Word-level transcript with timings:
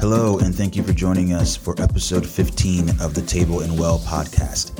Hello, 0.00 0.38
and 0.38 0.54
thank 0.54 0.76
you 0.76 0.84
for 0.84 0.92
joining 0.92 1.32
us 1.32 1.56
for 1.56 1.74
episode 1.82 2.24
15 2.24 3.00
of 3.00 3.14
the 3.14 3.22
Table 3.22 3.62
and 3.62 3.76
Well 3.76 3.98
podcast. 3.98 4.78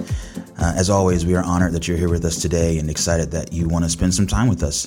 Uh, 0.56 0.74
as 0.76 0.90
always, 0.90 1.26
we 1.26 1.34
are 1.34 1.42
honored 1.42 1.72
that 1.72 1.88
you're 1.88 1.96
here 1.96 2.08
with 2.08 2.24
us 2.24 2.40
today 2.40 2.78
and 2.78 2.88
excited 2.88 3.32
that 3.32 3.52
you 3.52 3.66
want 3.66 3.84
to 3.84 3.90
spend 3.90 4.14
some 4.14 4.28
time 4.28 4.46
with 4.46 4.62
us. 4.62 4.86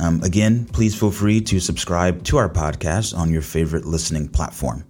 Um, 0.00 0.20
again, 0.24 0.64
please 0.64 0.98
feel 0.98 1.12
free 1.12 1.40
to 1.42 1.60
subscribe 1.60 2.24
to 2.24 2.38
our 2.38 2.48
podcast 2.48 3.16
on 3.16 3.30
your 3.30 3.40
favorite 3.40 3.84
listening 3.84 4.26
platform. 4.28 4.84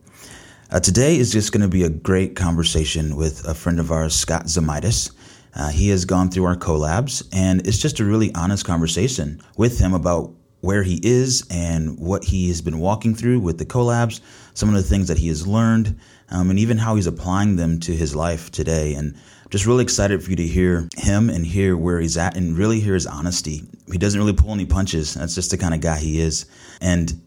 Uh, 0.71 0.81
today 0.81 1.19
is 1.19 1.31
just 1.31 1.53
going 1.53 1.61
to 1.61 1.69
be 1.69 1.85
a 1.85 1.91
great 1.91 2.35
conversation 2.35 3.15
with 3.15 3.47
a 3.47 3.55
friend 3.55 3.81
of 3.81 3.93
ours, 3.93 4.15
Scott 4.15 4.45
Zamitis. 4.47 5.13
Uh, 5.55 5.69
he 5.69 5.91
has 5.91 6.07
gone 6.07 6.31
through 6.31 6.45
our 6.45 6.57
collabs, 6.57 7.29
and 7.31 7.67
it's 7.67 7.79
just 7.79 8.01
a 8.01 8.07
really 8.07 8.35
honest 8.35 8.65
conversation 8.65 9.43
with 9.59 9.79
him 9.79 9.93
about 9.93 10.33
where 10.61 10.83
he 10.83 11.01
is 11.03 11.47
and 11.51 11.99
what 11.99 12.25
he 12.25 12.49
has 12.49 12.61
been 12.61 12.79
walking 12.79 13.15
through 13.15 13.41
with 13.41 13.59
the 13.59 13.67
collabs, 13.67 14.21
some 14.55 14.69
of 14.69 14.75
the 14.75 14.83
things 14.83 15.09
that 15.09 15.19
he 15.19 15.29
has 15.29 15.47
learned, 15.47 15.99
um, 16.31 16.51
and 16.51 16.59
even 16.59 16.79
how 16.79 16.97
he's 16.97 17.07
applying 17.07 17.57
them 17.57 17.79
to 17.81 17.95
his 17.95 18.15
life 18.15 18.51
today. 18.51 18.95
And 18.95 19.15
just 19.51 19.67
really 19.67 19.83
excited 19.83 20.23
for 20.23 20.31
you 20.31 20.37
to 20.37 20.47
hear 20.47 20.89
him 20.97 21.31
and 21.31 21.47
hear 21.47 21.77
where 21.77 22.01
he's 22.01 22.19
at 22.19 22.37
and 22.37 22.57
really 22.57 22.81
hear 22.81 22.95
his 22.95 23.07
honesty. 23.07 23.63
He 23.91 23.99
doesn't 23.99 24.21
really 24.21 24.35
pull 24.35 24.53
any 24.53 24.67
punches. 24.67 25.15
That's 25.15 25.35
just 25.35 25.51
the 25.51 25.57
kind 25.57 25.75
of 25.75 25.81
guy 25.81 25.99
he 25.99 26.21
is. 26.21 26.47
And 26.81 27.21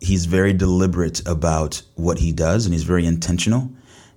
he's 0.00 0.26
very 0.26 0.52
deliberate 0.52 1.26
about 1.26 1.80
what 1.94 2.18
he 2.18 2.32
does 2.32 2.66
and 2.66 2.74
he's 2.74 2.84
very 2.84 3.06
intentional. 3.06 3.70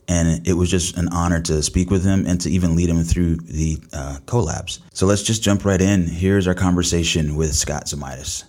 And 0.07 0.45
it 0.47 0.53
was 0.53 0.69
just 0.69 0.97
an 0.97 1.07
honor 1.09 1.41
to 1.41 1.63
speak 1.63 1.89
with 1.89 2.03
him 2.03 2.25
and 2.27 2.39
to 2.41 2.49
even 2.49 2.75
lead 2.75 2.89
him 2.89 3.03
through 3.03 3.37
the 3.37 3.77
uh, 3.93 4.17
collabs. 4.25 4.79
So 4.93 5.05
let's 5.05 5.23
just 5.23 5.41
jump 5.41 5.65
right 5.65 5.81
in. 5.81 6.07
Here's 6.07 6.47
our 6.47 6.53
conversation 6.53 7.35
with 7.35 7.55
Scott 7.55 7.85
Zamitis. 7.85 8.43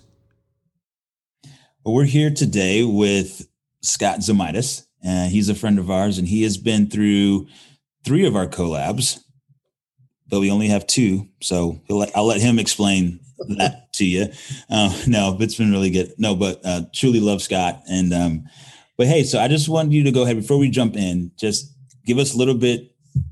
We're 1.87 2.03
here 2.03 2.31
today 2.31 2.83
with 2.83 3.47
Scott 3.81 4.19
Zamitis. 4.19 4.85
Uh, 5.07 5.29
he's 5.29 5.47
a 5.47 5.55
friend 5.55 5.79
of 5.79 5.89
ours, 5.89 6.17
and 6.17 6.27
he 6.27 6.43
has 6.43 6.57
been 6.57 6.89
through 6.89 7.47
three 8.03 8.27
of 8.27 8.35
our 8.35 8.45
collabs, 8.45 9.21
but 10.27 10.41
we 10.41 10.51
only 10.51 10.67
have 10.67 10.85
two. 10.85 11.29
So 11.41 11.81
let, 11.87 12.13
I'll 12.13 12.25
let 12.25 12.41
him 12.41 12.59
explain 12.59 13.21
that 13.57 13.93
to 13.93 14.05
you. 14.05 14.27
Uh, 14.69 14.93
no, 15.07 15.37
it's 15.39 15.55
been 15.55 15.71
really 15.71 15.89
good. 15.89 16.11
No, 16.17 16.35
but 16.35 16.59
uh, 16.65 16.81
truly 16.93 17.21
love 17.21 17.41
Scott. 17.41 17.81
And 17.89 18.13
um, 18.13 18.43
but 18.97 19.07
hey, 19.07 19.23
so 19.23 19.39
I 19.39 19.47
just 19.47 19.69
wanted 19.69 19.93
you 19.93 20.03
to 20.03 20.11
go 20.11 20.23
ahead 20.23 20.35
before 20.35 20.57
we 20.57 20.69
jump 20.69 20.97
in. 20.97 21.31
Just 21.37 21.73
give 22.05 22.17
us 22.17 22.35
a 22.35 22.37
little 22.37 22.55
bit. 22.55 22.91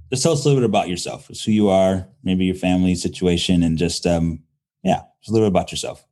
Just 0.10 0.24
tell 0.24 0.32
us 0.32 0.46
a 0.46 0.48
little 0.48 0.62
bit 0.62 0.70
about 0.70 0.88
yourself, 0.88 1.28
just 1.28 1.46
who 1.46 1.52
you 1.52 1.68
are, 1.68 2.08
maybe 2.24 2.46
your 2.46 2.56
family 2.56 2.96
situation, 2.96 3.64
and 3.64 3.78
just 3.78 4.08
um, 4.08 4.44
yeah, 4.82 5.02
just 5.20 5.30
a 5.30 5.34
little 5.34 5.46
bit 5.46 5.52
about 5.52 5.72
yourself. 5.74 6.06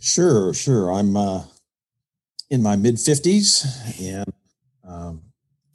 Sure, 0.00 0.54
sure. 0.54 0.90
I'm 0.90 1.14
uh, 1.14 1.42
in 2.48 2.62
my 2.62 2.74
mid 2.74 2.94
50s 2.94 4.00
and 4.00 4.32
um, 4.82 5.20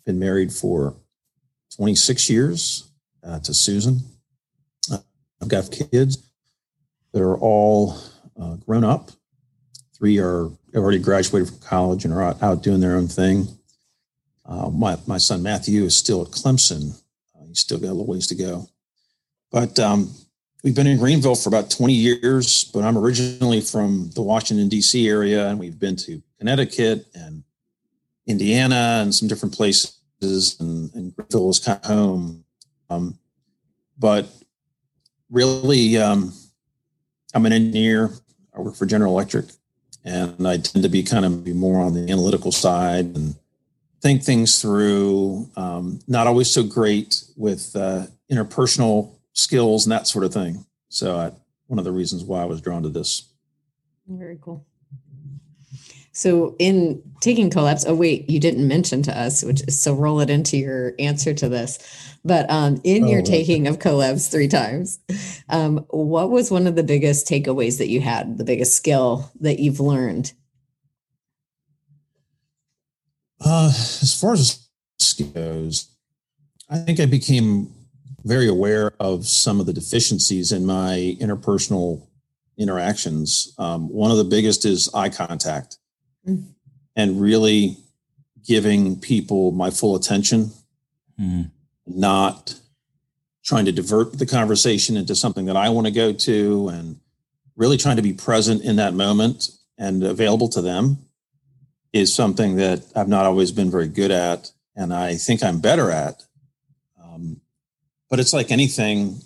been 0.04 0.18
married 0.18 0.52
for 0.52 0.95
26 1.76 2.28
years 2.30 2.90
uh, 3.23 3.40
to 3.42 3.53
Susan. 3.53 4.00
Uh, 4.92 4.98
I've 5.40 5.48
got 5.48 5.72
kids 5.72 6.28
that 7.14 7.22
are 7.22 7.38
all 7.38 7.98
uh, 8.41 8.56
grown 8.56 8.84
up. 8.84 9.12
Three 9.96 10.18
are 10.18 10.50
already 10.75 11.00
graduated 11.00 11.50
from 11.50 11.59
college 11.59 12.03
and 12.03 12.14
are 12.14 12.24
out, 12.24 12.41
out 12.41 12.64
doing 12.64 12.80
their 12.80 12.96
own 12.96 13.08
thing. 13.08 13.47
Uh, 14.44 14.72
my, 14.72 14.97
my 15.06 15.19
son 15.19 15.44
Matthew 15.44 15.84
is 15.84 15.96
still 15.96 16.24
at 16.24 16.30
Clemson. 16.30 17.00
Uh, 17.35 17.46
he's 17.47 17.59
still 17.59 17.78
got 17.78 17.90
a 17.90 17.94
little 17.94 18.08
ways 18.08 18.25
to 18.28 18.35
go. 18.35 18.68
But 19.52 19.80
um, 19.80 20.14
We've 20.66 20.74
been 20.74 20.88
in 20.88 20.98
Greenville 20.98 21.36
for 21.36 21.50
about 21.50 21.70
20 21.70 21.94
years, 21.94 22.64
but 22.74 22.84
I'm 22.84 22.98
originally 22.98 23.62
from 23.62 24.09
the 24.16 24.24
Washington, 24.24 24.68
D.C. 24.68 25.08
area, 25.08 25.48
and 25.48 25.59
we've 25.59 25.78
been 25.78 25.96
to 25.98 26.24
Connecticut 26.40 27.06
and 27.14 27.44
Indiana 28.26 29.02
and 29.03 29.14
some 29.14 29.28
different 29.28 29.53
places, 29.53 29.96
and, 30.59 30.92
and 30.96 31.16
Greenville 31.16 31.52
is 31.52 31.59
kind 31.59 31.80
of 31.84 31.86
home. 31.86 32.46
Um, 32.90 33.20
but 34.00 34.28
really, 35.30 36.00
um, 36.00 36.34
I'm 37.36 37.46
an 37.46 37.53
engineer. 37.53 38.09
I 38.52 38.62
work 38.62 38.74
for 38.74 38.88
General 38.88 39.14
Electric, 39.14 39.46
and 40.03 40.47
I 40.47 40.58
tend 40.58 40.82
to 40.82 40.90
be 40.90 41.03
kind 41.03 41.26
of 41.26 41.44
be 41.44 41.53
more 41.53 41.80
on 41.80 41.94
the 41.94 42.12
analytical 42.12 42.52
side 42.52 43.06
and 43.16 43.36
think 44.02 44.24
things 44.24 44.59
through. 44.64 45.47
Um, 45.58 46.00
not 46.08 46.26
always 46.26 46.50
so 46.50 46.64
great 46.64 47.24
with 47.38 47.76
uh, 47.76 48.08
interpersonal 48.32 49.15
skills 49.35 49.85
and 49.85 49.91
that 49.91 50.07
sort 50.07 50.25
of 50.25 50.34
thing. 50.34 50.66
So 50.90 51.16
I, 51.16 51.31
one 51.68 51.78
of 51.78 51.85
the 51.85 51.91
reasons 51.91 52.23
why 52.23 52.41
I 52.41 52.46
was 52.46 52.62
drawn 52.62 52.81
to 52.84 52.90
this. 52.90 53.29
Very 54.07 54.40
cool. 54.41 54.66
So 56.12 56.56
in 56.59 57.03
taking 57.19 57.50
collabs, 57.50 57.84
oh 57.85 57.94
wait, 57.94 58.29
you 58.29 58.40
didn't 58.40 58.68
mention 58.68 59.03
to 59.03 59.19
us, 59.19 59.44
which 59.44 59.62
is 59.68 59.79
so 59.79 59.94
roll 59.94 60.22
it 60.22 60.29
into 60.29 60.57
your 60.57 60.94
answer 60.97 61.34
to 61.34 61.50
this. 61.50 61.78
But 62.23 62.50
um, 62.50 62.79
in 62.85 63.03
oh, 63.03 63.07
your 63.09 63.22
taking 63.22 63.68
of 63.68 63.79
collabs 63.79 64.31
three 64.31 64.47
times, 64.47 64.97
um, 65.50 65.85
what 65.90 66.31
was 66.31 66.50
one 66.50 66.67
of 66.67 66.75
the 66.75 66.84
biggest 66.84 67.28
takeaways 67.28 67.78
that 67.79 67.90
you 67.90 68.00
had, 68.00 68.38
the 68.38 68.46
biggest 68.46 68.73
skill 68.73 69.29
that 69.41 69.59
you've 69.59 69.81
learned? 69.81 70.31
Uh, 73.41 73.67
as 73.67 74.17
far 74.19 74.34
as 74.34 74.66
goes, 75.34 75.90
I 76.69 76.78
think 76.78 77.00
I 77.00 77.06
became 77.06 77.73
very 78.25 78.50
aware 78.50 78.91
of 79.00 79.28
some 79.28 79.59
of 79.59 79.68
the 79.68 79.74
deficiencies 79.74 80.52
in 80.52 80.66
my 80.66 81.16
interpersonal 81.22 82.08
interactions. 82.58 83.53
Um, 83.58 83.88
one 83.90 84.12
of 84.12 84.18
the 84.18 84.24
biggest 84.24 84.66
is 84.66 84.90
eye 84.94 85.09
contact 85.09 85.78
mm. 86.28 86.44
and 86.96 87.22
really 87.22 87.78
giving 88.46 89.00
people 89.00 89.52
my 89.52 89.69
full 89.69 89.96
attention, 89.96 90.52
mm. 91.19 91.52
not 91.85 92.56
trying 93.44 93.66
to 93.66 93.72
divert 93.72 94.18
the 94.18 94.25
conversation 94.25 94.97
into 94.97 95.16
something 95.16 95.46
that 95.46 95.56
I 95.56 95.69
want 95.69 95.85
to 95.85 95.91
go 95.91 96.12
to 96.12 96.69
and 96.69 97.00
really 97.56 97.78
trying 97.78 97.97
to 97.97 98.02
be 98.02 98.14
present 98.14 98.64
in 98.64 98.78
that 98.78 98.96
moment 98.96 99.50
and 99.78 100.03
available 100.03 100.50
to 100.50 100.62
them 100.62 100.97
is 101.94 102.14
something 102.14 102.56
that 102.56 102.84
I've 102.96 103.08
not 103.08 103.25
always 103.25 103.52
been 103.52 103.69
very 103.69 103.88
good 103.88 104.12
at. 104.12 104.52
And 104.75 104.94
I 104.94 105.16
think 105.16 105.44
I'm 105.44 105.62
better 105.62 105.91
at. 105.91 106.25
But 108.09 108.19
it's 108.19 108.33
like 108.33 108.51
anything 108.51 109.19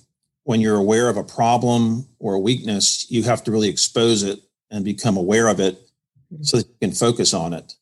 when 0.44 0.62
you're 0.62 0.78
aware 0.78 1.09
of 1.09 1.17
a 1.17 1.23
problem 1.23 2.07
or 2.17 2.34
a 2.34 2.40
weakness, 2.40 3.09
you 3.12 3.23
have 3.23 3.44
to 3.44 3.51
really 3.51 3.69
expose 3.69 4.23
it 4.23 4.40
and 4.72 4.85
become 4.85 5.17
aware 5.17 5.47
of 5.47 5.59
it 5.59 5.75
mm-hmm. 6.34 6.44
so 6.44 6.57
that 6.57 6.67
you 6.67 6.75
can 6.81 6.91
focus 6.91 7.34
on 7.34 7.53
it. 7.53 7.73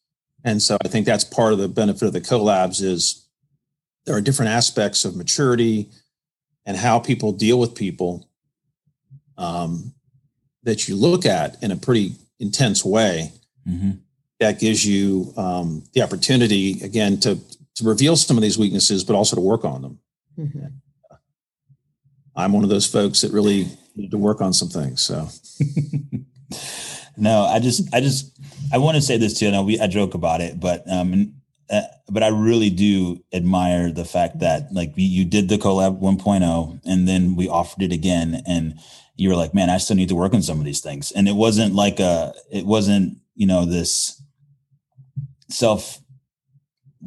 And 0.43 0.61
so 0.61 0.77
I 0.83 0.87
think 0.87 1.05
that's 1.05 1.23
part 1.23 1.53
of 1.53 1.59
the 1.59 1.67
benefit 1.67 2.07
of 2.07 2.13
the 2.13 2.21
collabs 2.21 2.81
is 2.81 3.27
there 4.05 4.15
are 4.15 4.21
different 4.21 4.51
aspects 4.51 5.05
of 5.05 5.15
maturity 5.15 5.89
and 6.65 6.77
how 6.77 6.99
people 6.99 7.31
deal 7.31 7.59
with 7.59 7.75
people 7.75 8.29
um, 9.37 9.93
that 10.63 10.87
you 10.87 10.95
look 10.95 11.25
at 11.25 11.61
in 11.63 11.71
a 11.71 11.75
pretty 11.75 12.15
intense 12.39 12.83
way. 12.83 13.31
Mm-hmm. 13.67 13.91
That 14.39 14.59
gives 14.59 14.85
you 14.85 15.33
um, 15.35 15.83
the 15.93 16.01
opportunity 16.01 16.81
again 16.83 17.19
to 17.21 17.39
to 17.75 17.83
reveal 17.83 18.15
some 18.15 18.37
of 18.37 18.41
these 18.41 18.57
weaknesses, 18.57 19.03
but 19.03 19.15
also 19.15 19.35
to 19.35 19.41
work 19.41 19.63
on 19.63 19.81
them. 19.81 19.99
Mm-hmm. 20.37 20.65
I'm 22.37 22.53
one 22.53 22.63
of 22.63 22.69
those 22.69 22.85
folks 22.85 23.21
that 23.21 23.31
really 23.33 23.67
need 23.95 24.11
to 24.11 24.17
work 24.17 24.41
on 24.41 24.53
some 24.53 24.69
things. 24.69 25.01
So, 25.01 25.27
no, 27.17 27.41
I 27.41 27.59
just, 27.59 27.93
I 27.93 27.99
just, 27.99 28.39
I 28.71 28.77
want 28.77 28.95
to 28.95 29.01
say 29.01 29.17
this 29.17 29.37
too. 29.37 29.49
I 29.49 29.61
we, 29.61 29.79
I 29.79 29.87
joke 29.87 30.13
about 30.13 30.39
it, 30.39 30.59
but, 30.59 30.89
um, 30.89 31.33
uh, 31.69 31.81
but 32.07 32.23
I 32.23 32.27
really 32.27 32.69
do 32.69 33.21
admire 33.33 33.91
the 33.91 34.05
fact 34.05 34.39
that 34.39 34.71
like 34.71 34.93
you 34.95 35.25
did 35.25 35.49
the 35.49 35.57
collab 35.57 35.99
1.0 35.99 36.79
and 36.85 37.07
then 37.07 37.35
we 37.35 37.49
offered 37.49 37.81
it 37.81 37.91
again. 37.91 38.41
And 38.45 38.79
you 39.15 39.29
were 39.29 39.35
like, 39.35 39.53
man, 39.55 39.69
I 39.69 39.79
still 39.79 39.95
need 39.95 40.09
to 40.09 40.15
work 40.15 40.33
on 40.33 40.43
some 40.43 40.59
of 40.59 40.65
these 40.65 40.79
things. 40.79 41.11
And 41.11 41.27
it 41.27 41.35
wasn't 41.35 41.73
like 41.73 41.99
a, 41.99 42.33
it 42.51 42.65
wasn't, 42.65 43.17
you 43.35 43.47
know, 43.47 43.65
this 43.65 44.21
self 45.49 45.99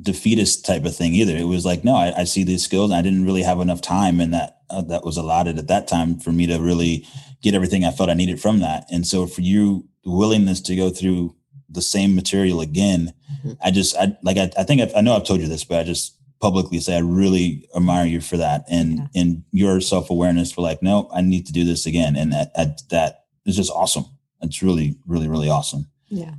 defeatist 0.01 0.67
type 0.67 0.85
of 0.85 0.95
thing 0.95 1.15
either. 1.15 1.37
It 1.37 1.45
was 1.45 1.65
like, 1.65 1.85
no, 1.85 1.95
I, 1.95 2.21
I 2.21 2.25
see 2.25 2.43
these 2.43 2.65
skills. 2.65 2.93
I 2.93 3.01
didn't 3.01 3.25
really 3.25 3.43
have 3.43 3.61
enough 3.61 3.81
time 3.81 4.21
in 4.21 4.33
that 4.33 4.60
uh, 4.71 4.83
that 4.83 5.05
was 5.05 5.17
allotted 5.17 5.59
at 5.59 5.69
that 5.69 5.89
time 5.89 6.19
for 6.19 6.33
me 6.33 6.47
to 6.47 6.59
really 6.59 7.07
get 7.43 7.55
everything 7.55 7.85
I 7.85 7.91
felt 7.91 8.11
I 8.11 8.15
needed 8.15 8.41
from 8.41 8.61
that. 8.61 8.87
And 8.91 9.07
so 9.07 9.27
for 9.27 9.41
you, 9.41 9.87
willingness 10.05 10.61
to 10.63 10.77
go 10.77 10.91
through 10.91 11.35
the 11.69 11.83
same 11.83 12.15
material 12.15 12.61
again, 12.61 13.13
mm-hmm. 13.33 13.53
I 13.63 13.71
just, 13.71 13.97
I 13.97 14.17
like, 14.23 14.37
I, 14.37 14.51
I 14.59 14.65
think 14.65 14.81
I've, 14.81 14.93
i 14.97 15.01
know 15.01 15.15
I've 15.15 15.27
told 15.27 15.41
you 15.41 15.49
this, 15.49 15.65
but 15.65 15.79
I 15.79 15.85
just, 15.85 16.17
publicly 16.41 16.81
say 16.81 16.97
I 16.97 17.01
really 17.01 17.69
admire 17.77 18.07
you 18.07 18.21
for 18.21 18.39
that 18.39 18.65
and 18.69 18.99
yeah. 18.99 19.07
and 19.15 19.45
your 19.53 19.81
self 19.81 20.11
awareness 20.11 20.51
for 20.51 20.63
like, 20.63 20.83
no, 20.83 21.09
I 21.13 21.21
need 21.21 21.47
to 21.47 21.53
do 21.53 21.65
this 21.65 21.87
again, 21.87 22.17
and 22.17 22.33
that, 22.33 22.55
that 22.55 22.83
that 22.89 23.25
is 23.47 23.57
just 23.57 23.71
awesome. 23.71 24.07
It's 24.43 24.63
really, 24.63 24.97
really, 25.07 25.29
really 25.29 25.51
awesome. 25.51 25.87
Yeah, 26.09 26.35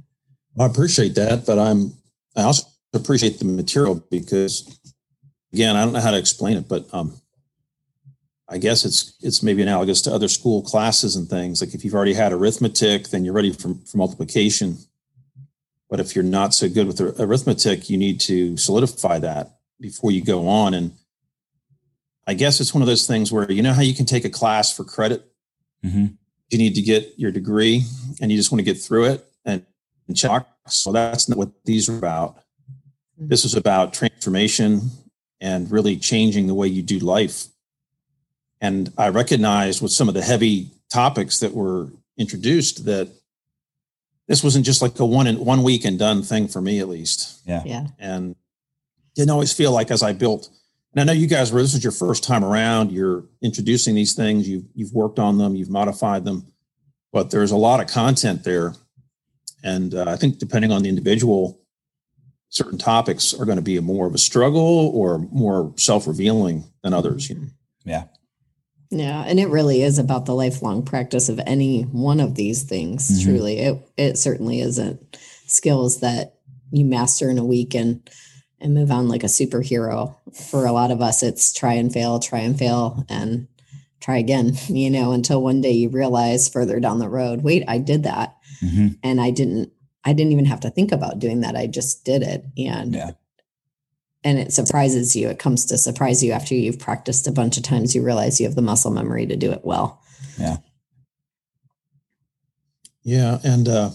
I 0.60 0.66
appreciate 0.66 1.16
that, 1.16 1.45
but 1.45 1.60
I'm 1.60 1.94
I 2.36 2.44
also 2.44 2.68
appreciate 2.94 3.39
the 3.39 3.45
material 3.45 4.04
because 4.10 4.80
again, 5.54 5.75
I 5.75 5.83
don't 5.83 5.94
know 5.94 6.01
how 6.01 6.12
to 6.12 6.18
explain 6.18 6.57
it, 6.57 6.68
but 6.68 6.92
um, 6.94 7.20
I 8.51 8.57
guess 8.57 8.83
it's 8.83 9.13
it's 9.21 9.42
maybe 9.42 9.62
analogous 9.62 10.01
to 10.01 10.13
other 10.13 10.27
school 10.27 10.62
classes 10.62 11.15
and 11.15 11.30
things. 11.30 11.62
Like 11.62 11.74
if 11.74 11.86
you've 11.86 11.95
already 11.95 12.13
had 12.13 12.33
arithmetic, 12.33 13.07
then 13.07 13.24
you're 13.24 13.33
ready 13.33 13.53
for, 13.53 13.74
for 13.86 13.98
multiplication. 13.98 14.77
But 15.89 16.01
if 16.01 16.15
you're 16.15 16.24
not 16.24 16.53
so 16.53 16.68
good 16.68 16.86
with 16.86 17.00
arithmetic, 17.19 17.89
you 17.89 17.98
need 17.98 18.19
to 18.21 18.57
solidify 18.57 19.19
that 19.19 19.59
before 19.80 20.12
you 20.12 20.21
go 20.21 20.50
on. 20.50 20.74
And 20.74 20.92
I 22.27 22.33
guess 22.33 22.59
it's 22.59 22.74
one 22.74 22.81
of 22.81 22.88
those 22.88 23.07
things 23.07 23.31
where 23.31 23.50
you 23.50 23.62
know 23.62 23.74
how 23.74 23.81
you 23.81 23.95
can 23.95 24.06
take 24.06 24.25
a 24.25 24.30
class 24.30 24.75
for 24.75 24.83
credit. 24.83 25.25
Mm-hmm. 25.83 26.07
You 26.50 26.57
need 26.57 26.75
to 26.75 26.81
get 26.81 27.13
your 27.18 27.31
degree, 27.31 27.83
and 28.19 28.30
you 28.30 28.38
just 28.38 28.51
want 28.51 28.59
to 28.59 28.65
get 28.65 28.77
through 28.77 29.06
it 29.06 29.25
and, 29.45 29.65
and 30.09 30.18
check. 30.18 30.45
So 30.68 30.92
that's 30.92 31.30
not 31.30 31.38
what 31.38 31.51
these 31.63 31.88
are 31.88 31.97
about. 31.97 32.36
Mm-hmm. 32.36 33.30
This 33.30 33.45
is 33.45 33.56
about 33.56 33.94
transformation 33.94 34.92
and 35.39 35.71
really 35.71 35.95
changing 35.95 36.47
the 36.47 36.54
way 36.54 36.68
you 36.68 36.81
do 36.81 37.00
life 37.00 37.47
and 38.62 38.94
I 38.98 39.10
recognized 39.10 39.81
with 39.81 39.92
some 39.92 40.08
of 40.08 40.13
the 40.13 40.22
heavy 40.22 40.69
topics 40.90 41.40
that 41.40 41.54
were 41.54 41.90
introduced 42.18 42.86
that 42.86 43.10
this 44.28 44.44
wasn't 44.44 44.66
just 44.66 44.81
like 44.81 44.98
a 45.00 45.06
one 45.06 45.28
and 45.28 45.40
one 45.40 45.63
week 45.63 45.84
and 45.84 46.00
done 46.00 46.22
thing 46.22 46.48
for 46.48 46.62
me, 46.62 46.80
at 46.80 46.88
least. 46.88 47.42
Yeah. 47.46 47.63
Yeah. 47.66 47.88
And 48.00 48.36
didn't 49.16 49.31
always 49.31 49.52
feel 49.52 49.72
like 49.72 49.92
as 49.92 50.04
I 50.04 50.13
built, 50.13 50.50
and 50.94 51.02
I 51.02 51.04
know 51.04 51.12
you 51.12 51.28
guys 51.28 51.52
were, 51.52 51.62
this 51.62 51.74
was 51.74 51.84
your 51.84 51.92
first 51.92 52.24
time 52.24 52.46
around, 52.46 52.92
you're 52.92 53.25
introducing 53.42 53.96
these 53.96 54.13
things, 54.13 54.48
you've, 54.48 54.66
you've 54.74 54.94
worked 54.94 55.19
on 55.19 55.38
them, 55.38 55.56
you've 55.56 55.69
modified 55.69 56.24
them, 56.24 56.54
but 57.12 57.31
there's 57.31 57.52
a 57.52 57.57
lot 57.57 57.81
of 57.81 57.88
content 57.88 58.44
there. 58.44 58.75
And 59.64 59.94
uh, 59.94 60.06
I 60.07 60.16
think 60.16 60.38
depending 60.38 60.72
on 60.72 60.84
the 60.84 60.90
individual, 60.90 61.60
certain 62.50 62.78
topics 62.78 63.34
are 63.34 63.46
going 63.46 63.57
to 63.57 63.62
be 63.62 63.80
more 63.80 64.07
of 64.07 64.14
a 64.14 64.18
struggle 64.18 64.92
or 64.94 65.19
more 65.31 65.74
self-revealing 65.78 66.66
than 66.84 66.94
others. 66.94 67.30
You 67.30 67.36
know? 67.36 67.48
Yeah. 67.86 68.04
Yeah, 68.92 69.24
and 69.26 69.40
it 69.40 69.48
really 69.48 69.82
is 69.82 69.98
about 69.98 70.26
the 70.26 70.36
lifelong 70.36 70.84
practice 70.84 71.30
of 71.30 71.40
any 71.48 71.84
one 71.84 72.20
of 72.20 72.36
these 72.36 72.64
things. 72.64 73.10
Mm-hmm. 73.10 73.30
Truly, 73.30 73.60
it 73.60 73.90
it 73.96 74.18
certainly 74.18 74.60
isn't 74.60 75.18
skills 75.48 76.02
that 76.02 76.36
you 76.72 76.84
master 76.84 77.30
in 77.30 77.38
a 77.38 77.46
week 77.46 77.74
and 77.74 78.08
and 78.60 78.74
move 78.74 78.92
on 78.92 79.08
like 79.08 79.24
a 79.24 79.28
superhero. 79.28 80.16
For 80.34 80.66
a 80.66 80.74
lot 80.74 80.92
of 80.92 81.02
us, 81.02 81.24
it's 81.24 81.54
try 81.54 81.74
and 81.74 81.92
fail, 81.92 82.20
try 82.20 82.40
and 82.40 82.60
fail, 82.60 83.06
and 83.08 83.48
try 84.02 84.18
again. 84.18 84.58
You 84.68 84.90
know, 84.90 85.14
until 85.14 85.42
one 85.42 85.62
day 85.62 85.72
you 85.72 85.88
realize 85.88 86.50
further 86.50 86.82
down 86.82 87.00
the 87.00 87.10
road, 87.10 87.44
wait, 87.44 87.64
I 87.70 87.78
did 87.78 88.04
that, 88.04 88.36
mm-hmm. 88.62 88.90
and 89.04 89.22
I 89.22 89.32
didn't. 89.32 89.72
I 90.04 90.14
didn't 90.14 90.34
even 90.34 90.46
have 90.46 90.62
to 90.62 90.72
think 90.72 90.92
about 90.92 91.20
doing 91.20 91.42
that. 91.42 91.56
I 91.56 91.68
just 91.68 92.04
did 92.04 92.24
it, 92.24 92.44
and 92.58 92.94
yeah 92.94 93.12
and 94.23 94.38
it 94.38 94.53
surprises 94.53 95.15
you. 95.15 95.29
It 95.29 95.39
comes 95.39 95.65
to 95.65 95.77
surprise 95.77 96.23
you 96.23 96.31
after 96.31 96.53
you've 96.53 96.79
practiced 96.79 97.27
a 97.27 97.31
bunch 97.31 97.57
of 97.57 97.63
times. 97.63 97.95
You 97.95 98.03
realize 98.03 98.39
you 98.39 98.45
have 98.45 98.56
the 98.56 98.62
muscle 98.62 98.91
memory 98.91 99.25
to 99.25 99.35
do 99.35 99.51
it 99.51 99.62
well. 99.63 100.01
Yeah. 100.38 100.57
Yeah. 103.03 103.39
And 103.44 103.68
uh, 103.68 103.89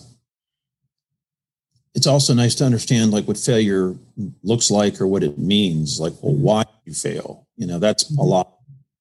it's 1.94 2.06
also 2.06 2.34
nice 2.34 2.56
to 2.56 2.64
understand 2.64 3.12
like 3.12 3.26
what 3.28 3.38
failure 3.38 3.94
looks 4.42 4.70
like 4.70 5.00
or 5.00 5.06
what 5.06 5.22
it 5.22 5.38
means. 5.38 6.00
Like, 6.00 6.14
well, 6.20 6.34
why 6.34 6.64
you 6.84 6.92
fail? 6.92 7.46
You 7.56 7.66
know, 7.66 7.78
that's 7.78 8.10
a 8.10 8.12
mm-hmm. 8.12 8.22
lot. 8.22 8.52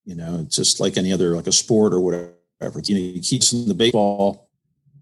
You 0.06 0.16
know, 0.16 0.42
it's 0.45 0.56
just 0.56 0.80
like 0.80 0.98
any 0.98 1.12
other, 1.12 1.36
like 1.36 1.48
a 1.48 1.51
sport 1.51 1.92
or 1.92 2.00
whatever. 2.00 2.36
You 2.83 2.95
know, 2.95 3.01
you 3.01 3.22
keep 3.22 3.42
the 3.42 3.74
baseball, 3.75 4.50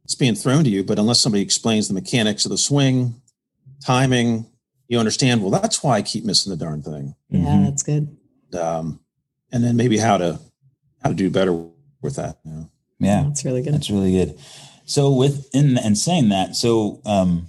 it's 0.05 0.15
being 0.15 0.35
thrown 0.35 0.63
to 0.63 0.69
you, 0.69 0.83
but 0.83 0.97
unless 0.97 1.19
somebody 1.19 1.41
explains 1.41 1.89
the 1.89 1.93
mechanics 1.93 2.45
of 2.45 2.51
the 2.51 2.57
swing, 2.57 3.21
timing, 3.85 4.45
you 4.93 4.99
understand, 4.99 5.41
well, 5.41 5.49
that's 5.49 5.81
why 5.83 5.97
I 5.97 6.03
keep 6.03 6.23
missing 6.23 6.51
the 6.51 6.55
darn 6.55 6.83
thing. 6.83 7.15
Yeah, 7.29 7.39
mm-hmm. 7.39 7.63
that's 7.65 7.81
good. 7.81 8.15
Um, 8.57 8.99
and 9.51 9.63
then 9.63 9.75
maybe 9.75 9.97
how 9.97 10.17
to 10.17 10.39
how 11.01 11.09
to 11.09 11.15
do 11.15 11.31
better 11.31 11.51
with 12.01 12.15
that. 12.17 12.37
You 12.45 12.51
know? 12.51 12.69
Yeah, 12.99 13.23
that's 13.23 13.43
really 13.43 13.63
good. 13.63 13.73
That's 13.73 13.89
really 13.89 14.11
good. 14.11 14.39
So 14.85 15.11
with 15.11 15.49
in 15.51 15.79
and 15.79 15.97
saying 15.97 16.29
that, 16.29 16.55
so 16.55 17.01
um, 17.05 17.47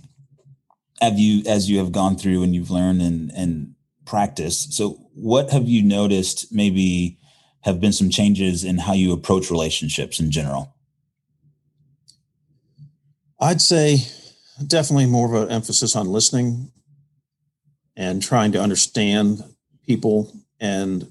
have 1.02 1.18
you 1.18 1.42
as 1.46 1.68
you 1.68 1.78
have 1.78 1.92
gone 1.92 2.16
through 2.16 2.42
and 2.42 2.54
you've 2.54 2.70
learned 2.70 3.02
and 3.02 3.30
and 3.36 3.74
practiced. 4.06 4.72
So 4.72 4.98
what 5.14 5.50
have 5.50 5.68
you 5.68 5.82
noticed? 5.82 6.50
Maybe 6.50 7.18
have 7.60 7.78
been 7.78 7.92
some 7.92 8.08
changes 8.08 8.64
in 8.64 8.78
how 8.78 8.94
you 8.94 9.12
approach 9.12 9.50
relationships 9.50 10.18
in 10.18 10.30
general. 10.30 10.74
I'd 13.38 13.60
say 13.60 13.98
definitely 14.66 15.06
more 15.06 15.26
of 15.26 15.42
an 15.42 15.50
emphasis 15.50 15.94
on 15.94 16.06
listening 16.06 16.70
and 17.96 18.22
trying 18.22 18.52
to 18.52 18.60
understand 18.60 19.42
people. 19.86 20.32
And 20.60 21.10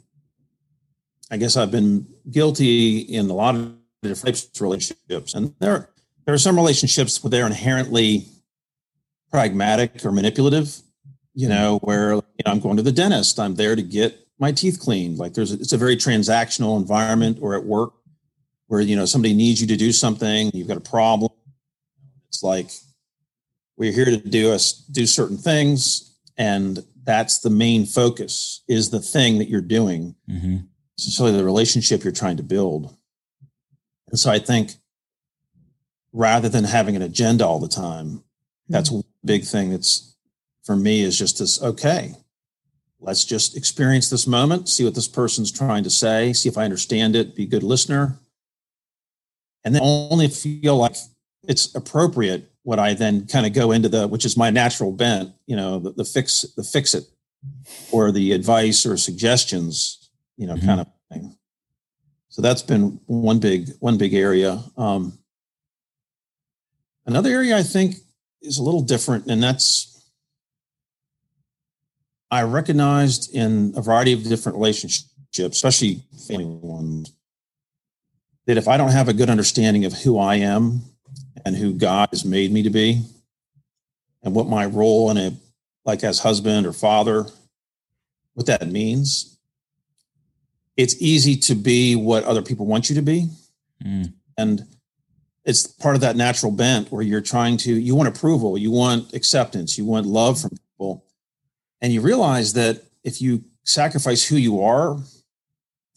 I 1.32 1.38
guess 1.38 1.58
I've 1.58 1.72
been 1.72 2.08
guilty 2.30 3.00
in 3.00 3.30
a 3.30 3.34
lot 3.34 3.56
of 3.56 3.74
different 4.02 4.50
relationships. 4.60 5.34
And 5.34 5.54
there, 5.60 5.90
there 6.26 6.34
are 6.34 6.40
some 6.40 6.56
relationships 6.56 7.24
where 7.24 7.32
they're 7.32 7.46
inherently 7.46 8.28
pragmatic 9.32 10.06
or 10.06 10.12
manipulative, 10.12 10.78
you 11.34 11.50
know, 11.50 11.80
where 11.80 12.14
you 12.14 12.22
know, 12.46 12.52
I'm 12.52 12.60
going 12.60 12.78
to 12.78 12.84
the 12.84 12.92
dentist, 12.92 13.40
I'm 13.40 13.56
there 13.56 13.76
to 13.76 13.82
get 13.82 14.28
my 14.40 14.52
teeth 14.52 14.80
cleaned. 14.80 15.18
Like 15.18 15.34
there's, 15.34 15.52
a, 15.52 15.56
it's 15.56 15.74
a 15.74 15.78
very 15.78 15.96
transactional 15.96 16.78
environment 16.78 17.40
or 17.42 17.56
at 17.56 17.64
work 17.64 17.94
where, 18.68 18.82
you 18.82 18.96
know, 18.96 19.06
somebody 19.06 19.34
needs 19.34 19.62
you 19.62 19.68
to 19.68 19.78
do 19.78 19.92
something, 19.92 20.52
you've 20.54 20.68
got 20.68 20.78
a 20.78 20.82
problem. 20.82 21.32
It's 22.28 22.44
like, 22.44 22.70
we're 23.76 23.92
here 23.92 24.06
to 24.06 24.18
do 24.18 24.52
us 24.52 24.74
do 24.74 25.08
certain 25.08 25.38
things 25.38 26.13
and 26.38 26.84
that's 27.04 27.40
the 27.40 27.50
main 27.50 27.86
focus 27.86 28.64
is 28.68 28.90
the 28.90 29.00
thing 29.00 29.38
that 29.38 29.50
you're 29.50 29.62
doing 29.62 30.16
mm-hmm. 30.30 30.58
essentially 30.98 31.32
the 31.32 31.44
relationship 31.44 32.04
you're 32.04 32.14
trying 32.14 32.38
to 32.38 32.44
build 32.44 32.96
and 34.10 34.20
so 34.20 34.32
i 34.32 34.40
think 34.40 34.74
rather 36.12 36.50
than 36.50 36.64
having 36.64 36.96
an 36.96 37.02
agenda 37.02 37.46
all 37.46 37.60
the 37.60 37.68
time 37.68 38.24
that's 38.70 38.90
mm-hmm. 38.90 38.98
one 38.98 39.04
big 39.26 39.44
thing 39.44 39.70
that's 39.70 40.16
for 40.64 40.76
me 40.76 41.02
is 41.02 41.18
just 41.18 41.40
this 41.40 41.62
okay 41.62 42.14
let's 43.00 43.26
just 43.26 43.58
experience 43.58 44.10
this 44.10 44.28
moment 44.28 44.70
see 44.70 44.84
what 44.84 44.96
this 44.96 45.08
person's 45.08 45.52
trying 45.52 45.84
to 45.84 45.90
say 45.90 46.34
see 46.34 46.50
if 46.50 46.58
i 46.58 46.64
understand 46.64 47.16
it 47.16 47.36
be 47.36 47.44
a 47.44 47.48
good 47.48 47.64
listener 47.64 48.20
and 49.64 49.74
then 49.74 49.82
only 49.84 50.28
feel 50.28 50.78
like 50.78 50.96
it's 51.48 51.74
appropriate 51.76 52.50
what 52.64 52.80
I 52.80 52.94
then 52.94 53.28
kind 53.28 53.46
of 53.46 53.54
go 53.54 53.72
into 53.72 53.90
the, 53.90 54.08
which 54.08 54.26
is 54.26 54.36
my 54.38 54.50
natural 54.50 54.92
bent, 54.92 55.32
you 55.46 55.56
know, 55.56 55.80
the, 55.80 55.92
the 55.92 56.06
fix, 56.06 56.42
the 56.56 56.64
fix 56.64 56.94
it, 56.94 57.04
or 57.92 58.12
the 58.12 58.32
advice 58.32 58.86
or 58.86 58.98
suggestions, 58.98 60.10
you 60.38 60.48
know, 60.48 60.56
mm-hmm. 60.56 60.66
kind 60.66 60.82
of 60.82 60.88
thing. 61.12 61.38
So 62.30 62.42
that's 62.42 62.64
been 62.64 63.00
one 63.06 63.40
big, 63.40 63.70
one 63.80 63.98
big 63.98 64.14
area. 64.14 64.64
Um, 64.78 65.20
another 67.06 67.30
area 67.30 67.58
I 67.58 67.64
think 67.64 67.98
is 68.42 68.58
a 68.58 68.64
little 68.64 68.82
different, 68.82 69.28
and 69.28 69.44
that's 69.44 69.90
I 72.32 72.42
recognized 72.42 73.36
in 73.36 73.74
a 73.78 73.82
variety 73.82 74.14
of 74.14 74.24
different 74.24 74.58
relationships, 74.58 75.08
especially 75.38 76.02
family 76.28 76.46
ones, 76.46 77.14
that 78.48 78.58
if 78.58 78.68
I 78.68 78.78
don't 78.78 78.90
have 78.90 79.08
a 79.08 79.14
good 79.14 79.30
understanding 79.30 79.86
of 79.86 79.94
who 79.94 80.18
I 80.18 80.38
am 80.38 80.82
and 81.46 81.56
who 81.56 81.74
God 81.74 82.10
has 82.12 82.26
made 82.26 82.52
me 82.52 82.64
to 82.64 82.70
be 82.70 83.02
and 84.24 84.34
what 84.34 84.48
my 84.48 84.66
role 84.66 85.10
in 85.12 85.18
it, 85.18 85.34
like 85.86 86.04
as 86.04 86.20
husband 86.20 86.66
or 86.66 86.74
father, 86.74 87.26
what 88.34 88.46
that 88.48 88.68
means. 88.68 89.38
It's 90.76 91.00
easy 91.02 91.36
to 91.38 91.56
be 91.56 91.96
what 91.96 92.24
other 92.24 92.42
people 92.42 92.66
want 92.66 92.90
you 92.90 92.96
to 92.96 93.02
be. 93.02 93.28
Mm. 93.86 94.14
And 94.38 94.66
it's 95.46 95.68
part 95.68 95.96
of 95.96 96.02
that 96.02 96.16
natural 96.16 96.52
bent 96.52 96.92
where 96.92 97.02
you're 97.02 97.22
trying 97.22 97.58
to, 97.58 97.74
you 97.74 97.96
want 97.96 98.10
approval, 98.10 98.58
you 98.58 98.72
want 98.72 99.14
acceptance, 99.14 99.78
you 99.78 99.86
want 99.86 100.06
love 100.06 100.40
from 100.40 100.52
people. 100.52 101.06
And 101.82 101.92
you 101.92 102.02
realize 102.02 102.54
that 102.54 102.82
if 103.04 103.22
you 103.22 103.44
sacrifice 103.66 104.26
who 104.26 104.38
you 104.38 104.64
are 104.64 104.98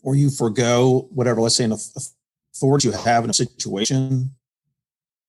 or 0.03 0.17
you 0.17 0.31
forego 0.31 1.09
whatever, 1.11 1.41
let's 1.41 1.57
say, 1.57 1.65
an 1.65 1.73
authority 2.55 2.89
you 2.89 2.95
have 2.95 3.25
in 3.25 3.31
a 3.31 3.35
situation 3.35 4.36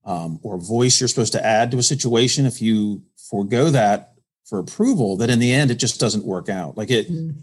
um, 0.07 0.39
or 0.41 0.57
voice 0.57 0.99
you're 0.99 1.07
supposed 1.07 1.33
to 1.33 1.45
add 1.45 1.69
to 1.71 1.77
a 1.77 1.83
situation, 1.83 2.47
if 2.47 2.61
you 2.61 3.03
forego 3.29 3.69
that 3.69 4.13
for 4.45 4.57
approval, 4.57 5.17
that 5.17 5.29
in 5.29 5.37
the 5.37 5.53
end 5.53 5.69
it 5.69 5.75
just 5.75 5.99
doesn't 5.99 6.25
work 6.25 6.49
out. 6.49 6.77
Like 6.77 6.89
it, 6.89 7.11
mm-hmm. 7.11 7.39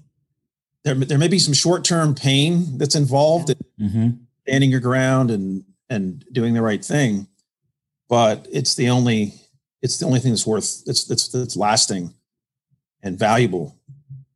there 0.82 0.94
there 0.94 1.18
may 1.18 1.28
be 1.28 1.38
some 1.38 1.54
short 1.54 1.84
term 1.84 2.14
pain 2.14 2.78
that's 2.78 2.96
involved 2.96 3.50
yeah. 3.50 3.54
in 3.78 3.88
mm-hmm. 3.88 4.08
standing 4.46 4.70
your 4.70 4.80
ground 4.80 5.30
and 5.30 5.62
and 5.90 6.24
doing 6.32 6.54
the 6.54 6.62
right 6.62 6.82
thing, 6.82 7.28
but 8.08 8.48
it's 8.50 8.74
the 8.74 8.88
only 8.88 9.34
it's 9.82 9.98
the 9.98 10.06
only 10.06 10.18
thing 10.18 10.32
that's 10.32 10.46
worth 10.46 10.84
that's 10.86 11.04
that's 11.04 11.28
that's 11.28 11.56
lasting 11.56 12.14
and 13.02 13.18
valuable 13.18 13.78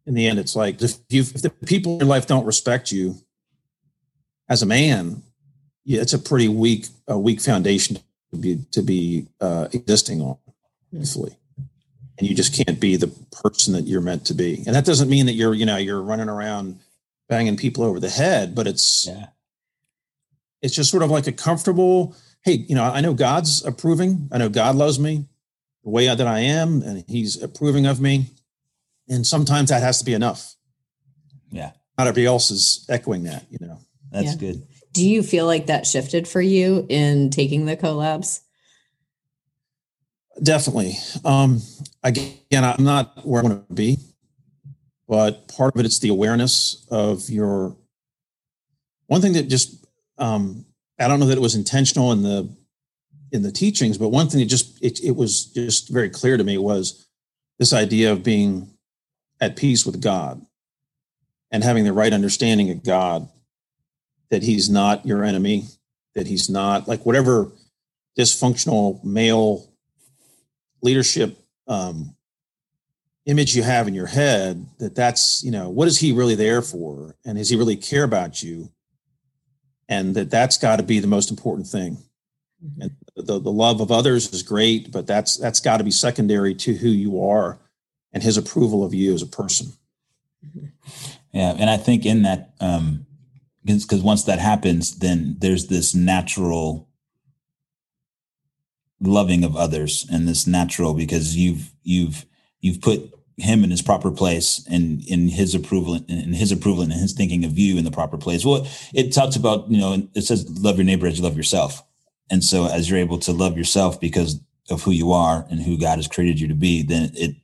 in 0.08 0.14
the 0.14 0.26
end, 0.26 0.38
it's 0.38 0.56
like 0.56 0.80
if 0.82 0.97
you 1.11 1.20
if 1.20 1.42
the 1.42 1.50
people 1.50 1.94
in 1.94 1.99
your 2.00 2.08
life 2.08 2.26
don't 2.26 2.47
respect 2.47 2.90
you 2.90 3.16
as 4.49 4.62
a 4.62 4.66
man, 4.66 5.23
yeah, 5.85 6.00
it's 6.00 6.14
a 6.14 6.18
pretty 6.18 6.49
weak 6.49 6.88
a 7.06 7.18
weak 7.18 7.40
foundation 7.40 7.99
to 8.32 8.37
be 8.38 8.64
to 8.73 8.82
be 8.82 9.26
uh, 9.40 9.68
existing 9.73 10.20
on, 10.20 10.37
hopefully. 10.94 11.37
And 12.18 12.28
you 12.28 12.35
just 12.35 12.52
can't 12.54 12.80
be 12.80 12.97
the 12.97 13.08
person 13.42 13.75
that 13.75 13.82
you're 13.87 14.00
meant 14.00 14.25
to 14.26 14.35
be. 14.35 14.64
And 14.66 14.75
that 14.75 14.85
doesn't 14.85 15.08
mean 15.08 15.26
that 15.26 15.35
you're 15.35 15.54
you 15.54 15.66
know 15.66 15.76
you're 15.76 16.02
running 16.02 16.28
around 16.28 16.78
banging 17.28 17.56
people 17.56 17.85
over 17.85 18.00
the 18.00 18.11
head, 18.11 18.54
but 18.54 18.66
it's 18.66 19.06
Yeah. 19.06 19.26
it's 20.62 20.75
just 20.75 20.90
sort 20.90 21.02
of 21.02 21.11
like 21.11 21.26
a 21.26 21.32
comfortable 21.32 22.16
hey 22.42 22.52
you 22.68 22.75
know 22.75 22.85
i 22.85 23.00
know 23.00 23.12
god's 23.14 23.64
approving 23.64 24.28
i 24.32 24.38
know 24.38 24.49
god 24.49 24.76
loves 24.76 24.99
me 24.99 25.25
the 25.85 25.90
way 25.90 26.06
that 26.06 26.26
i 26.26 26.38
am 26.38 26.82
and 26.82 27.04
he's 27.08 27.40
approving 27.42 27.85
of 27.85 28.00
me 28.00 28.26
and 29.08 29.26
sometimes 29.26 29.70
that 29.70 29.82
has 29.82 29.99
to 29.99 30.04
be 30.04 30.14
enough 30.14 30.54
Yeah. 31.50 31.73
not 31.99 32.06
everybody 32.06 32.26
else 32.26 32.50
is 32.52 32.87
echoing 32.88 33.25
that 33.25 33.44
you 33.50 33.58
know 33.61 33.78
That's 34.12 34.32
Yeah. 34.32 34.35
good. 34.37 34.62
Do 34.98 35.08
you 35.08 35.22
feel 35.22 35.46
like 35.46 35.66
that 35.66 35.86
shifted 35.86 36.26
for 36.26 36.40
you 36.40 36.84
in 36.88 37.30
taking 37.30 37.66
the 37.66 37.76
collabs? 37.76 38.40
definitely 40.42 40.92
um 41.24 41.60
again 42.02 42.64
i'm 42.64 42.84
not 42.84 43.26
where 43.26 43.40
i 43.40 43.44
want 43.44 43.68
to 43.68 43.74
be 43.74 43.98
but 45.08 45.48
part 45.48 45.74
of 45.74 45.80
it 45.80 45.86
it's 45.86 45.98
the 45.98 46.08
awareness 46.08 46.86
of 46.90 47.28
your 47.28 47.76
one 49.06 49.20
thing 49.20 49.32
that 49.32 49.48
just 49.48 49.84
um 50.18 50.64
i 51.00 51.08
don't 51.08 51.18
know 51.18 51.26
that 51.26 51.38
it 51.38 51.42
was 51.42 51.54
intentional 51.54 52.12
in 52.12 52.22
the 52.22 52.48
in 53.32 53.42
the 53.42 53.52
teachings 53.52 53.98
but 53.98 54.10
one 54.10 54.28
thing 54.28 54.40
that 54.40 54.46
just 54.46 54.82
it, 54.82 55.02
it 55.02 55.16
was 55.16 55.46
just 55.46 55.88
very 55.88 56.08
clear 56.08 56.36
to 56.36 56.44
me 56.44 56.56
was 56.56 57.08
this 57.58 57.72
idea 57.72 58.12
of 58.12 58.22
being 58.22 58.70
at 59.40 59.56
peace 59.56 59.84
with 59.84 60.00
god 60.00 60.40
and 61.50 61.64
having 61.64 61.84
the 61.84 61.92
right 61.92 62.12
understanding 62.12 62.70
of 62.70 62.84
god 62.84 63.28
that 64.30 64.42
he's 64.42 64.68
not 64.68 65.06
your 65.06 65.25
enemy 65.25 65.66
that 66.18 66.26
he's 66.26 66.50
not 66.50 66.88
like 66.88 67.06
whatever 67.06 67.50
dysfunctional 68.18 69.02
male 69.04 69.70
leadership 70.82 71.38
um, 71.68 72.14
image 73.26 73.54
you 73.54 73.62
have 73.62 73.87
in 73.87 73.94
your 73.94 74.06
head 74.06 74.66
that 74.78 74.94
that's 74.94 75.42
you 75.44 75.50
know 75.50 75.68
what 75.68 75.88
is 75.88 75.99
he 75.99 76.12
really 76.12 76.35
there 76.35 76.61
for? 76.61 77.16
And 77.25 77.38
does 77.38 77.50
he 77.50 77.56
really 77.56 77.76
care 77.76 78.04
about 78.04 78.42
you? 78.42 78.70
And 79.88 80.14
that 80.16 80.30
that's 80.30 80.58
got 80.58 80.76
to 80.76 80.82
be 80.82 80.99
the 80.99 81.06
most 81.06 81.30
important 81.30 81.68
thing. 81.68 81.99
And 82.80 82.90
the, 83.14 83.38
the 83.38 83.52
love 83.52 83.80
of 83.80 83.92
others 83.92 84.32
is 84.32 84.42
great 84.42 84.90
but 84.90 85.06
that's 85.06 85.37
that's 85.37 85.61
got 85.61 85.76
to 85.76 85.85
be 85.85 85.92
secondary 85.92 86.54
to 86.56 86.75
who 86.75 86.88
you 86.88 87.23
are 87.23 87.58
and 88.12 88.23
his 88.23 88.37
approval 88.37 88.85
of 88.85 88.92
you 88.92 89.14
as 89.14 89.23
a 89.23 89.26
person. 89.26 89.73
Yeah, 91.32 91.54
and 91.56 91.68
I 91.68 91.76
think 91.76 92.06
in 92.06 92.23
that, 92.23 92.54
um, 92.58 93.06
because 93.64 94.02
once 94.02 94.24
that 94.24 94.38
happens, 94.38 94.98
then 94.98 95.36
there's 95.38 95.66
this 95.66 95.94
natural 95.94 96.88
loving 99.00 99.44
of 99.44 99.56
others, 99.56 100.06
and 100.10 100.26
this 100.26 100.46
natural 100.46 100.94
because 100.94 101.36
you've 101.36 101.72
you've 101.82 102.24
you've 102.60 102.80
put 102.80 103.12
him 103.36 103.62
in 103.62 103.70
his 103.70 103.82
proper 103.82 104.10
place 104.10 104.66
and 104.68 105.04
in 105.06 105.28
his 105.28 105.54
approval 105.54 105.94
and 106.08 106.34
his 106.34 106.50
approval 106.50 106.82
and 106.82 106.92
his 106.92 107.12
thinking 107.12 107.44
of 107.44 107.56
you 107.56 107.78
in 107.78 107.84
the 107.84 107.90
proper 107.90 108.18
place. 108.18 108.44
Well, 108.44 108.66
it 108.92 109.12
talks 109.12 109.36
about 109.36 109.70
you 109.70 109.78
know 109.78 110.08
it 110.14 110.22
says 110.22 110.48
love 110.60 110.76
your 110.76 110.84
neighbor 110.84 111.06
as 111.06 111.18
you 111.18 111.24
love 111.24 111.36
yourself, 111.36 111.82
and 112.30 112.42
so 112.42 112.66
as 112.66 112.88
you're 112.88 112.98
able 112.98 113.18
to 113.20 113.32
love 113.32 113.56
yourself 113.56 114.00
because 114.00 114.40
of 114.70 114.82
who 114.82 114.90
you 114.90 115.12
are 115.12 115.46
and 115.50 115.62
who 115.62 115.78
God 115.78 115.96
has 115.96 116.08
created 116.08 116.40
you 116.40 116.48
to 116.48 116.54
be, 116.54 116.82
then 116.82 117.10
it 117.14 117.36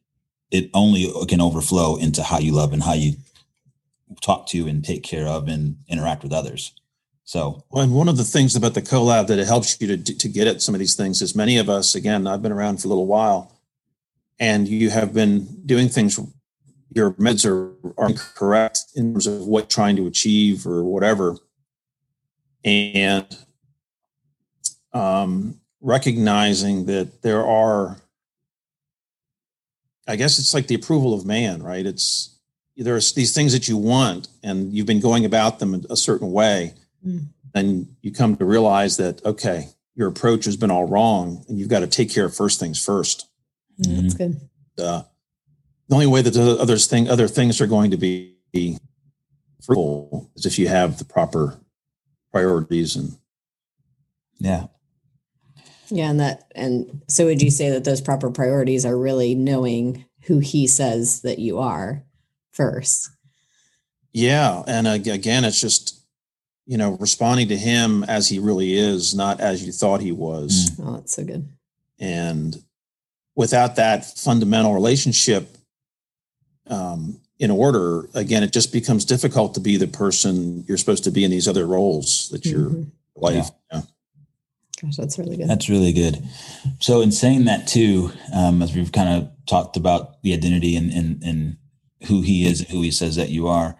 it 0.50 0.70
only 0.74 1.10
can 1.28 1.40
overflow 1.40 1.96
into 1.96 2.22
how 2.22 2.38
you 2.38 2.52
love 2.52 2.72
and 2.72 2.82
how 2.82 2.92
you 2.92 3.14
talk 4.20 4.46
to 4.48 4.66
and 4.68 4.84
take 4.84 5.02
care 5.02 5.26
of 5.26 5.48
and 5.48 5.76
interact 5.88 6.22
with 6.22 6.32
others. 6.32 6.72
So 7.24 7.64
Well, 7.70 7.82
and 7.82 7.94
one 7.94 8.08
of 8.08 8.16
the 8.16 8.24
things 8.24 8.54
about 8.54 8.74
the 8.74 8.82
collab 8.82 9.28
that 9.28 9.38
it 9.38 9.46
helps 9.46 9.80
you 9.80 9.96
to 9.96 9.96
to 9.96 10.28
get 10.28 10.46
at 10.46 10.60
some 10.60 10.74
of 10.74 10.78
these 10.78 10.94
things 10.94 11.22
is 11.22 11.34
many 11.34 11.56
of 11.56 11.68
us, 11.70 11.94
again, 11.94 12.26
I've 12.26 12.42
been 12.42 12.52
around 12.52 12.80
for 12.80 12.88
a 12.88 12.90
little 12.90 13.06
while, 13.06 13.60
and 14.38 14.68
you 14.68 14.90
have 14.90 15.14
been 15.14 15.62
doing 15.64 15.88
things. 15.88 16.20
Your 16.94 17.12
meds 17.14 17.46
are 17.46 17.72
are 17.96 18.10
incorrect 18.10 18.80
in 18.94 19.14
terms 19.14 19.26
of 19.26 19.46
what 19.46 19.70
trying 19.70 19.96
to 19.96 20.06
achieve 20.06 20.66
or 20.66 20.84
whatever, 20.84 21.36
and 22.62 23.26
um, 24.92 25.60
recognizing 25.80 26.86
that 26.86 27.22
there 27.22 27.44
are, 27.44 27.98
I 30.06 30.16
guess 30.16 30.38
it's 30.38 30.54
like 30.54 30.66
the 30.66 30.76
approval 30.76 31.14
of 31.14 31.26
man, 31.26 31.62
right? 31.62 31.84
It's 31.84 32.33
there's 32.76 33.12
these 33.12 33.34
things 33.34 33.52
that 33.52 33.68
you 33.68 33.76
want, 33.76 34.28
and 34.42 34.72
you've 34.72 34.86
been 34.86 35.00
going 35.00 35.24
about 35.24 35.58
them 35.58 35.84
a 35.90 35.96
certain 35.96 36.32
way 36.32 36.74
Mm. 37.06 37.26
and 37.54 37.86
you 38.00 38.10
come 38.12 38.34
to 38.36 38.46
realize 38.46 38.96
that 38.96 39.22
okay 39.26 39.68
your 39.94 40.08
approach 40.08 40.46
has 40.46 40.56
been 40.56 40.70
all 40.70 40.86
wrong 40.86 41.44
and 41.48 41.58
you've 41.58 41.68
got 41.68 41.80
to 41.80 41.86
take 41.86 42.10
care 42.10 42.24
of 42.24 42.34
first 42.34 42.58
things 42.58 42.82
first 42.82 43.28
Mm, 43.78 44.00
That's 44.02 44.14
good. 44.14 44.40
uh, 44.78 45.02
the 45.88 45.94
only 45.94 46.06
way 46.06 46.22
that 46.22 46.30
the 46.32 46.56
others 46.58 46.86
thing 46.86 47.10
other 47.10 47.28
things 47.28 47.60
are 47.60 47.66
going 47.66 47.90
to 47.90 47.98
be 47.98 48.36
fruitful 49.62 50.30
is 50.34 50.46
if 50.46 50.58
you 50.58 50.66
have 50.68 50.98
the 50.98 51.04
proper 51.04 51.60
priorities 52.32 52.96
and 52.96 53.18
yeah, 54.38 54.66
Yeah, 55.90 56.08
and 56.08 56.20
that 56.20 56.50
and 56.54 57.02
so 57.08 57.26
would 57.26 57.42
you 57.42 57.50
say 57.50 57.68
that 57.68 57.84
those 57.84 58.00
proper 58.00 58.30
priorities 58.30 58.86
are 58.86 58.96
really 58.98 59.34
knowing 59.34 60.06
who 60.22 60.38
he 60.38 60.66
says 60.66 61.20
that 61.20 61.38
you 61.38 61.58
are 61.58 62.02
first? 62.54 63.10
yeah 64.16 64.62
and 64.68 64.86
again 64.86 65.44
it's 65.44 65.60
just 65.60 66.00
you 66.66 66.76
know 66.78 66.92
responding 67.00 67.48
to 67.48 67.56
him 67.56 68.04
as 68.04 68.28
he 68.28 68.38
really 68.38 68.74
is 68.74 69.12
not 69.14 69.40
as 69.40 69.64
you 69.66 69.72
thought 69.72 70.00
he 70.00 70.12
was 70.12 70.70
Oh, 70.80 70.92
that's 70.94 71.14
so 71.16 71.24
good. 71.24 71.48
and 71.98 72.56
without 73.34 73.74
that 73.76 74.04
fundamental 74.18 74.72
relationship 74.72 75.48
um, 76.68 77.20
in 77.40 77.50
order 77.50 78.08
again 78.14 78.42
it 78.44 78.52
just 78.52 78.72
becomes 78.72 79.04
difficult 79.04 79.54
to 79.54 79.60
be 79.60 79.76
the 79.76 79.88
person 79.88 80.64
you're 80.68 80.78
supposed 80.78 81.04
to 81.04 81.10
be 81.10 81.24
in 81.24 81.30
these 81.32 81.48
other 81.48 81.66
roles 81.66 82.28
that 82.30 82.46
you're 82.46 82.70
Mhm. 82.70 82.90
life 83.16 83.50
yeah. 83.72 83.82
Gosh, 84.80 84.96
that's 84.96 85.18
really 85.18 85.36
good. 85.36 85.48
that's 85.48 85.68
really 85.68 85.92
good. 85.92 86.22
So 86.80 87.00
in 87.00 87.10
saying 87.12 87.44
that 87.44 87.66
too, 87.68 88.10
um, 88.32 88.60
as 88.60 88.74
we've 88.74 88.90
kind 88.92 89.08
of 89.08 89.30
talked 89.46 89.76
about 89.76 90.20
the 90.22 90.32
identity 90.34 90.76
and, 90.76 90.92
and, 90.92 91.22
and 91.22 91.56
who 92.06 92.22
he 92.22 92.46
is 92.46 92.60
and 92.60 92.68
who 92.70 92.82
he 92.82 92.90
says 92.90 93.16
that 93.16 93.30
you 93.30 93.48
are, 93.48 93.76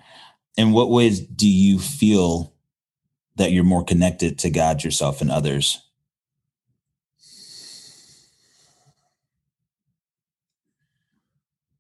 in 0.56 0.73
what 0.73 0.90
ways 0.90 1.21
do 1.21 1.49
you 1.49 1.78
feel 1.78 2.54
that 3.37 3.52
you're 3.52 3.64
more 3.64 3.85
connected 3.85 4.38
to 4.40 4.50
God, 4.50 4.85
yourself, 4.85 5.21
and 5.21 5.30
others? 5.30 5.80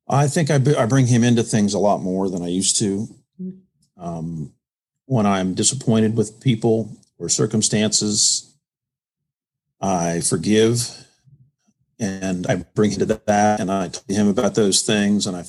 i 0.08 0.26
think 0.26 0.50
I, 0.50 0.58
b- 0.58 0.76
I 0.76 0.86
bring 0.86 1.06
him 1.06 1.24
into 1.24 1.42
things 1.42 1.74
a 1.74 1.78
lot 1.78 2.00
more 2.02 2.28
than 2.28 2.42
i 2.42 2.48
used 2.48 2.78
to 2.78 3.08
Mm. 3.40 3.58
um, 3.96 4.52
when 5.06 5.26
i'm 5.26 5.54
disappointed 5.54 6.16
with 6.16 6.38
people 6.40 6.96
or 7.18 7.28
circumstances 7.28 8.54
i 9.80 10.20
forgive 10.20 10.88
and 11.98 12.46
i 12.46 12.54
bring 12.76 12.92
him 12.92 13.00
to 13.00 13.06
that 13.06 13.58
and 13.58 13.72
i 13.72 13.88
talk 13.88 14.06
to 14.06 14.14
him 14.14 14.28
about 14.28 14.54
those 14.54 14.82
things 14.82 15.26
and 15.26 15.36
i 15.36 15.42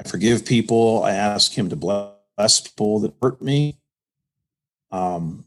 i 0.00 0.08
forgive 0.08 0.44
people. 0.46 1.04
I 1.04 1.12
ask 1.12 1.52
him 1.52 1.68
to 1.68 1.76
bless 1.76 2.60
people 2.60 3.00
that 3.00 3.14
hurt 3.22 3.40
me. 3.42 3.76
Um, 4.90 5.44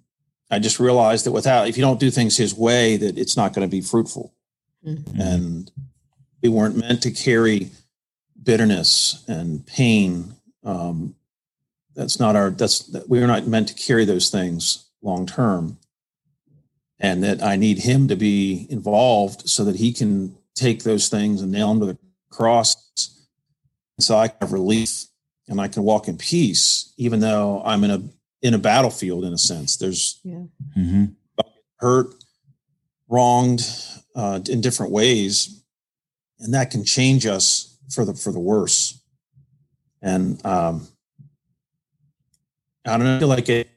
i 0.51 0.59
just 0.59 0.79
realized 0.79 1.25
that 1.25 1.31
without 1.31 1.67
if 1.67 1.75
you 1.77 1.81
don't 1.81 1.99
do 1.99 2.11
things 2.11 2.37
his 2.37 2.53
way 2.53 2.95
that 2.95 3.17
it's 3.17 3.35
not 3.35 3.53
going 3.53 3.67
to 3.67 3.71
be 3.71 3.81
fruitful. 3.81 4.33
Mhm. 4.85 5.19
and 5.19 5.71
we 6.41 6.49
weren't 6.49 6.75
meant 6.75 7.01
to 7.03 7.11
carry 7.11 7.71
bitterness 8.41 9.23
and 9.27 9.65
pain. 9.65 10.35
Um, 10.63 11.15
that's 11.95 12.19
not 12.19 12.35
our 12.35 12.49
that's 12.51 12.79
that 12.93 13.07
we're 13.09 13.27
not 13.27 13.47
meant 13.47 13.69
to 13.69 13.73
carry 13.73 14.03
those 14.05 14.29
things 14.29 14.85
long 15.01 15.25
term. 15.25 15.77
And 16.99 17.23
that 17.23 17.41
i 17.41 17.55
need 17.55 17.79
him 17.79 18.07
to 18.07 18.15
be 18.15 18.67
involved 18.69 19.49
so 19.49 19.63
that 19.65 19.77
he 19.77 19.91
can 19.91 20.35
take 20.53 20.83
those 20.83 21.09
things 21.09 21.41
and 21.41 21.51
nail 21.51 21.69
them 21.69 21.79
to 21.79 21.85
the 21.87 21.97
cross 22.29 22.75
so 23.99 24.17
i 24.17 24.29
have 24.41 24.51
relief 24.51 25.05
and 25.47 25.59
i 25.61 25.67
can 25.67 25.83
walk 25.83 26.07
in 26.07 26.17
peace 26.17 26.93
even 26.97 27.19
though 27.19 27.61
i'm 27.65 27.83
in 27.83 27.91
a 27.91 28.01
in 28.41 28.53
a 28.53 28.57
battlefield 28.57 29.23
in 29.23 29.33
a 29.33 29.37
sense 29.37 29.77
there's 29.77 30.19
Yeah. 30.23 30.43
Mm-hmm. 30.77 31.05
hurt, 31.77 32.13
wronged 33.07 33.61
uh, 34.15 34.39
in 34.49 34.61
different 34.61 34.91
ways, 34.91 35.63
and 36.39 36.53
that 36.53 36.71
can 36.71 36.83
change 36.83 37.25
us 37.25 37.77
for 37.93 38.05
the 38.05 38.13
for 38.13 38.31
the 38.31 38.39
worse. 38.39 38.99
And 40.01 40.43
um, 40.45 40.87
I 42.85 42.97
don't 42.97 43.03
know, 43.05 43.15
I 43.15 43.19
feel 43.19 43.27
like 43.27 43.49
it. 43.49 43.69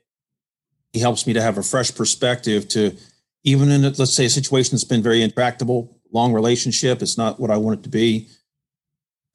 He 0.92 1.00
helps 1.00 1.26
me 1.26 1.34
to 1.34 1.42
have 1.42 1.58
a 1.58 1.62
fresh 1.62 1.94
perspective 1.94 2.68
to 2.68 2.96
even 3.44 3.70
in 3.70 3.84
a, 3.84 3.90
let's 3.90 4.14
say 4.14 4.24
a 4.24 4.30
situation 4.30 4.74
that's 4.74 4.84
been 4.84 5.02
very 5.02 5.22
intractable, 5.22 6.00
long 6.12 6.32
relationship. 6.32 7.02
It's 7.02 7.18
not 7.18 7.38
what 7.38 7.50
I 7.50 7.56
want 7.58 7.80
it 7.80 7.82
to 7.84 7.88
be. 7.90 8.28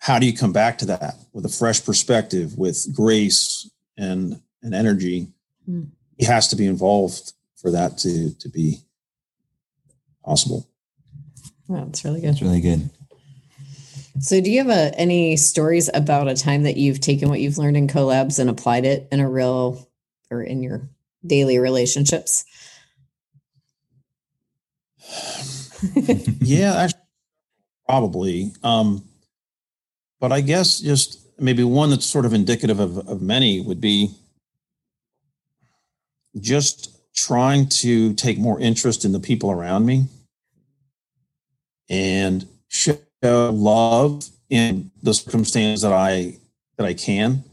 How 0.01 0.17
do 0.17 0.25
you 0.25 0.33
come 0.33 0.51
back 0.51 0.79
to 0.79 0.85
that 0.87 1.13
with 1.31 1.45
a 1.45 1.49
fresh 1.49 1.85
perspective, 1.85 2.57
with 2.57 2.93
grace 2.93 3.69
and 3.97 4.41
and 4.63 4.73
energy? 4.73 5.27
Mm. 5.69 5.89
He 6.17 6.25
has 6.25 6.47
to 6.49 6.55
be 6.55 6.65
involved 6.65 7.33
for 7.55 7.69
that 7.71 7.99
to 7.99 8.33
to 8.39 8.49
be 8.49 8.79
possible. 10.25 10.67
Wow, 11.67 11.85
that's 11.85 12.03
really 12.03 12.19
good. 12.19 12.29
That's 12.29 12.41
really 12.41 12.61
good. 12.61 12.89
So, 14.21 14.41
do 14.41 14.51
you 14.51 14.57
have 14.57 14.69
a, 14.69 14.99
any 14.99 15.37
stories 15.37 15.89
about 15.93 16.27
a 16.27 16.35
time 16.35 16.63
that 16.63 16.77
you've 16.77 16.99
taken 16.99 17.29
what 17.29 17.39
you've 17.39 17.59
learned 17.59 17.77
in 17.77 17.87
collabs 17.87 18.39
and 18.39 18.49
applied 18.49 18.85
it 18.85 19.07
in 19.11 19.19
a 19.19 19.29
real 19.29 19.87
or 20.31 20.41
in 20.41 20.63
your 20.63 20.89
daily 21.25 21.59
relationships? 21.59 22.43
yeah, 26.41 26.73
actually, 26.75 26.99
probably. 27.85 28.51
Um, 28.63 29.07
but 30.21 30.31
I 30.31 30.39
guess 30.39 30.79
just 30.79 31.19
maybe 31.39 31.63
one 31.63 31.89
that's 31.89 32.05
sort 32.05 32.25
of 32.25 32.33
indicative 32.33 32.79
of, 32.79 33.09
of 33.09 33.21
many 33.21 33.59
would 33.59 33.81
be 33.81 34.11
just 36.39 36.95
trying 37.13 37.67
to 37.67 38.13
take 38.13 38.37
more 38.37 38.59
interest 38.59 39.03
in 39.03 39.11
the 39.11 39.19
people 39.19 39.51
around 39.51 39.85
me 39.85 40.05
and 41.89 42.47
show 42.69 42.97
love 43.23 44.29
in 44.49 44.91
the 45.01 45.13
circumstance 45.13 45.81
that 45.81 45.91
I 45.91 46.37
that 46.77 46.85
I 46.85 46.93
can. 46.93 47.43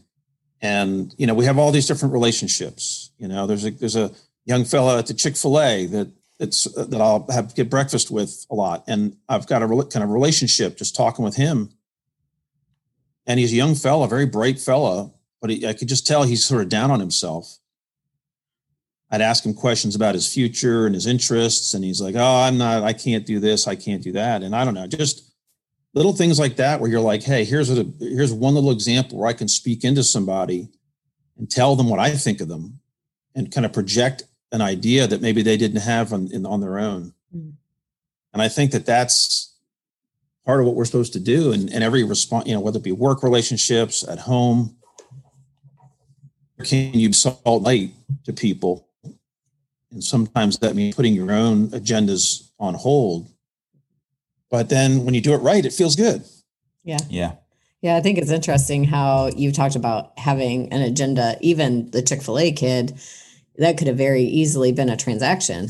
And 0.61 1.15
you 1.19 1.27
know, 1.27 1.35
we 1.35 1.47
have 1.47 1.59
all 1.59 1.73
these 1.73 1.87
different 1.87 2.13
relationships. 2.13 3.11
You 3.19 3.29
know, 3.29 3.47
there's 3.47 3.65
a 3.65 3.71
there's 3.71 3.97
a 3.97 4.13
young 4.45 4.65
fella 4.65 4.99
at 4.99 5.07
the 5.07 5.15
Chick 5.15 5.37
Fil 5.37 5.59
A 5.61 5.87
that 5.87 6.09
that's 6.39 6.65
that 6.75 7.01
I'll 7.01 7.27
have 7.31 7.55
get 7.55 7.71
breakfast 7.71 8.11
with 8.11 8.47
a 8.51 8.55
lot, 8.55 8.85
and 8.87 9.17
I've 9.29 9.47
got 9.47 9.63
a 9.63 9.67
re- 9.67 9.87
kind 9.91 10.05
of 10.05 10.11
relationship 10.11 10.77
just 10.77 10.95
talking 10.95 11.25
with 11.25 11.37
him. 11.37 11.71
And 13.29 13.39
he's 13.39 13.53
a 13.53 13.57
young 13.57 13.75
fella, 13.75 14.09
very 14.09 14.27
bright 14.27 14.59
fella, 14.59 15.13
but 15.41 15.51
he, 15.51 15.67
I 15.67 15.75
could 15.75 15.87
just 15.87 16.07
tell 16.07 16.23
he's 16.23 16.45
sort 16.45 16.63
of 16.63 16.71
down 16.71 16.91
on 16.91 16.99
himself. 16.99 17.59
I'd 19.11 19.21
ask 19.21 19.45
him 19.45 19.55
questions 19.55 19.95
about 19.95 20.15
his 20.15 20.33
future 20.33 20.87
and 20.87 20.95
his 20.95 21.07
interests, 21.07 21.75
and 21.75 21.85
he's 21.85 22.01
like, 22.01 22.15
"Oh, 22.15 22.41
I'm 22.43 22.59
not. 22.59 22.83
I 22.83 22.93
can't 22.93 23.25
do 23.25 23.39
this. 23.39 23.69
I 23.69 23.75
can't 23.75 24.03
do 24.03 24.13
that." 24.13 24.43
And 24.43 24.57
I 24.57 24.65
don't 24.65 24.75
know, 24.75 24.87
just 24.87 25.31
little 25.95 26.13
things 26.13 26.39
like 26.39 26.57
that, 26.57 26.81
where 26.81 26.91
you're 26.91 27.01
like, 27.01 27.23
"Hey, 27.23 27.45
here's 27.45 27.71
a 27.71 27.87
here's 27.99 28.33
one 28.33 28.55
little 28.55 28.71
example 28.71 29.19
where 29.19 29.29
I 29.29 29.33
can 29.33 29.49
speak 29.49 29.85
into 29.85 30.03
somebody 30.03 30.69
and 31.37 31.51
tell 31.51 31.77
them 31.77 31.89
what 31.89 32.01
I 32.01 32.11
think 32.11 32.41
of 32.41 32.49
them, 32.49 32.81
and 33.35 33.53
kind 33.53 33.65
of 33.65 33.73
project 33.73 34.25
an 34.53 34.61
idea 34.61 35.07
that 35.07 35.23
maybe 35.23 35.43
they 35.43 35.57
didn't 35.57 35.83
have 35.83 36.13
on 36.13 36.31
in, 36.33 36.45
on 36.45 36.61
their 36.61 36.79
own." 36.79 37.15
Mm. 37.35 37.53
And 38.33 38.43
I 38.43 38.49
think 38.49 38.73
that 38.73 38.85
that's 38.85 39.55
part 40.49 40.61
of 40.61 40.67
what 40.67 40.75
we're 40.75 40.87
supposed 40.87 41.13
to 41.13 41.21
do, 41.21 41.53
and, 41.53 41.71
and 41.71 41.85
every 41.85 42.03
response, 42.03 42.49
you 42.49 42.55
know, 42.55 42.61
whether 42.61 42.79
it 42.79 42.83
be 42.83 42.91
work 42.91 43.23
relationships 43.23 44.03
at 44.09 44.19
home, 44.19 44.75
can 46.65 46.95
you 46.95 47.13
salt 47.13 47.45
light 47.45 47.91
to 48.25 48.33
people 48.33 48.89
and 49.93 50.03
sometimes 50.03 50.59
that 50.59 50.75
means 50.75 50.95
putting 50.95 51.13
your 51.13 51.33
own 51.33 51.69
agendas 51.69 52.51
on 52.59 52.75
hold. 52.75 53.29
But 54.51 54.69
then 54.71 55.05
when 55.05 55.15
you 55.15 55.21
do 55.21 55.35
it 55.35 55.39
right, 55.39 55.65
it 55.65 55.73
feels 55.73 55.97
good. 55.97 56.25
Yeah. 56.83 56.99
Yeah. 57.09 57.33
Yeah. 57.83 57.97
I 57.97 58.01
think 58.01 58.19
it's 58.19 58.31
interesting 58.31 58.85
how 58.85 59.29
you 59.37 59.53
talked 59.53 59.77
about 59.77 60.19
having 60.19 60.73
an 60.73 60.83
agenda, 60.83 61.37
even 61.41 61.91
the 61.91 62.03
Chick 62.03 62.23
fil 62.23 62.39
A 62.39 62.53
kid, 62.53 62.99
that 63.57 63.77
could 63.77 63.89
have 63.89 63.97
very 63.97 64.23
easily 64.23 64.73
been 64.73 64.89
a 64.89 64.97
transaction. 64.97 65.69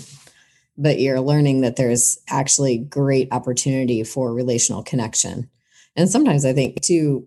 But 0.79 1.01
you're 1.01 1.21
learning 1.21 1.63
that 1.63 1.77
there's 1.77 2.19
actually 2.29 2.79
great 2.79 3.29
opportunity 3.33 4.05
for 4.05 4.33
relational 4.33 4.83
connection. 4.83 5.51
And 5.97 6.09
sometimes 6.09 6.45
I 6.45 6.53
think 6.53 6.81
too, 6.81 7.27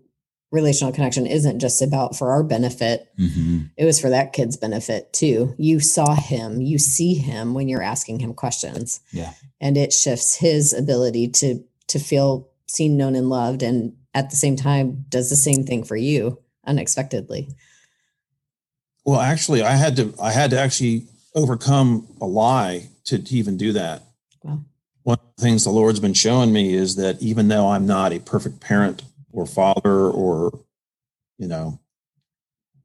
relational 0.50 0.92
connection 0.92 1.26
isn't 1.26 1.60
just 1.60 1.82
about 1.82 2.16
for 2.16 2.30
our 2.30 2.42
benefit. 2.42 3.08
Mm-hmm. 3.18 3.64
It 3.76 3.84
was 3.84 4.00
for 4.00 4.10
that 4.10 4.32
kid's 4.32 4.56
benefit 4.56 5.12
too. 5.12 5.54
You 5.58 5.80
saw 5.80 6.14
him, 6.14 6.60
you 6.60 6.78
see 6.78 7.14
him 7.14 7.54
when 7.54 7.68
you're 7.68 7.82
asking 7.82 8.20
him 8.20 8.34
questions. 8.34 9.00
Yeah. 9.12 9.32
And 9.60 9.76
it 9.76 9.92
shifts 9.92 10.36
his 10.36 10.72
ability 10.72 11.28
to 11.28 11.62
to 11.88 11.98
feel 11.98 12.48
seen, 12.66 12.96
known, 12.96 13.14
and 13.14 13.28
loved. 13.28 13.62
And 13.62 13.94
at 14.14 14.30
the 14.30 14.36
same 14.36 14.56
time, 14.56 15.04
does 15.08 15.28
the 15.28 15.36
same 15.36 15.64
thing 15.64 15.84
for 15.84 15.96
you 15.96 16.38
unexpectedly. 16.66 17.48
Well, 19.04 19.20
actually, 19.20 19.62
I 19.62 19.72
had 19.72 19.96
to 19.96 20.14
I 20.20 20.32
had 20.32 20.50
to 20.50 20.58
actually 20.58 21.06
overcome 21.34 22.06
a 22.20 22.26
lie 22.26 22.88
to, 23.04 23.18
to 23.18 23.34
even 23.34 23.56
do 23.56 23.72
that. 23.72 24.02
Wow. 24.42 24.60
One 25.02 25.18
of 25.18 25.36
the 25.36 25.42
things 25.42 25.64
the 25.64 25.70
Lord's 25.70 26.00
been 26.00 26.14
showing 26.14 26.52
me 26.52 26.74
is 26.74 26.96
that 26.96 27.20
even 27.20 27.48
though 27.48 27.68
I'm 27.68 27.86
not 27.86 28.12
a 28.12 28.20
perfect 28.20 28.60
parent 28.60 29.02
or 29.32 29.46
father 29.46 30.08
or 30.08 30.60
you 31.38 31.48
know 31.48 31.80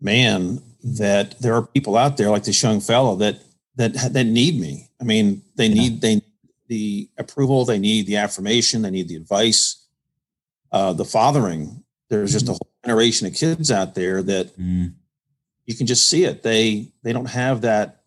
man 0.01 0.61
that 0.83 1.39
there 1.39 1.53
are 1.55 1.61
people 1.61 1.97
out 1.97 2.17
there 2.17 2.29
like 2.29 2.43
this 2.43 2.61
young 2.61 2.79
fellow 2.79 3.15
that 3.15 3.39
that 3.75 3.93
that 4.13 4.23
need 4.23 4.59
me 4.59 4.89
i 5.01 5.03
mean 5.03 5.41
they 5.55 5.67
need 5.69 5.93
yeah. 5.93 5.99
they 6.01 6.21
the 6.67 7.09
approval 7.17 7.65
they 7.65 7.79
need 7.79 8.05
the 8.07 8.17
affirmation 8.17 8.81
they 8.81 8.89
need 8.89 9.07
the 9.07 9.15
advice 9.15 9.87
uh 10.71 10.93
the 10.93 11.05
fathering 11.05 11.83
there's 12.09 12.31
just 12.31 12.47
a 12.47 12.51
mm-hmm. 12.51 12.53
whole 12.53 12.71
generation 12.85 13.27
of 13.27 13.33
kids 13.33 13.71
out 13.71 13.95
there 13.95 14.21
that 14.21 14.57
mm. 14.57 14.93
you 15.65 15.75
can 15.75 15.87
just 15.87 16.09
see 16.09 16.23
it 16.23 16.43
they 16.43 16.91
they 17.03 17.13
don't 17.13 17.29
have 17.29 17.61
that 17.61 18.03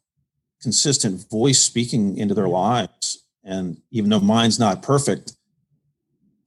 consistent 0.63 1.29
voice 1.31 1.63
speaking 1.63 2.17
into 2.17 2.35
their 2.35 2.49
lives 2.49 3.25
and 3.45 3.81
even 3.91 4.11
though 4.11 4.21
mine's 4.21 4.59
not 4.59 4.83
perfect 4.83 5.33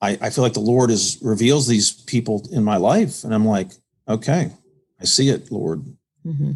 I, 0.04 0.18
I 0.22 0.30
feel 0.32 0.44
like 0.44 0.54
the 0.54 0.60
Lord 0.60 0.92
is 0.92 1.18
reveals 1.22 1.66
these 1.66 1.94
people 1.94 2.46
in 2.52 2.62
my 2.62 2.76
life, 2.76 3.24
and 3.24 3.34
I'm 3.34 3.46
like, 3.46 3.70
okay, 4.08 4.52
I 5.00 5.06
see 5.06 5.30
it, 5.30 5.50
Lord. 5.50 5.82
Mm-hmm. 6.26 6.52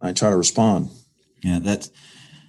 I 0.00 0.12
try 0.14 0.30
to 0.30 0.36
respond. 0.36 0.88
Yeah, 1.42 1.58
that's 1.60 1.90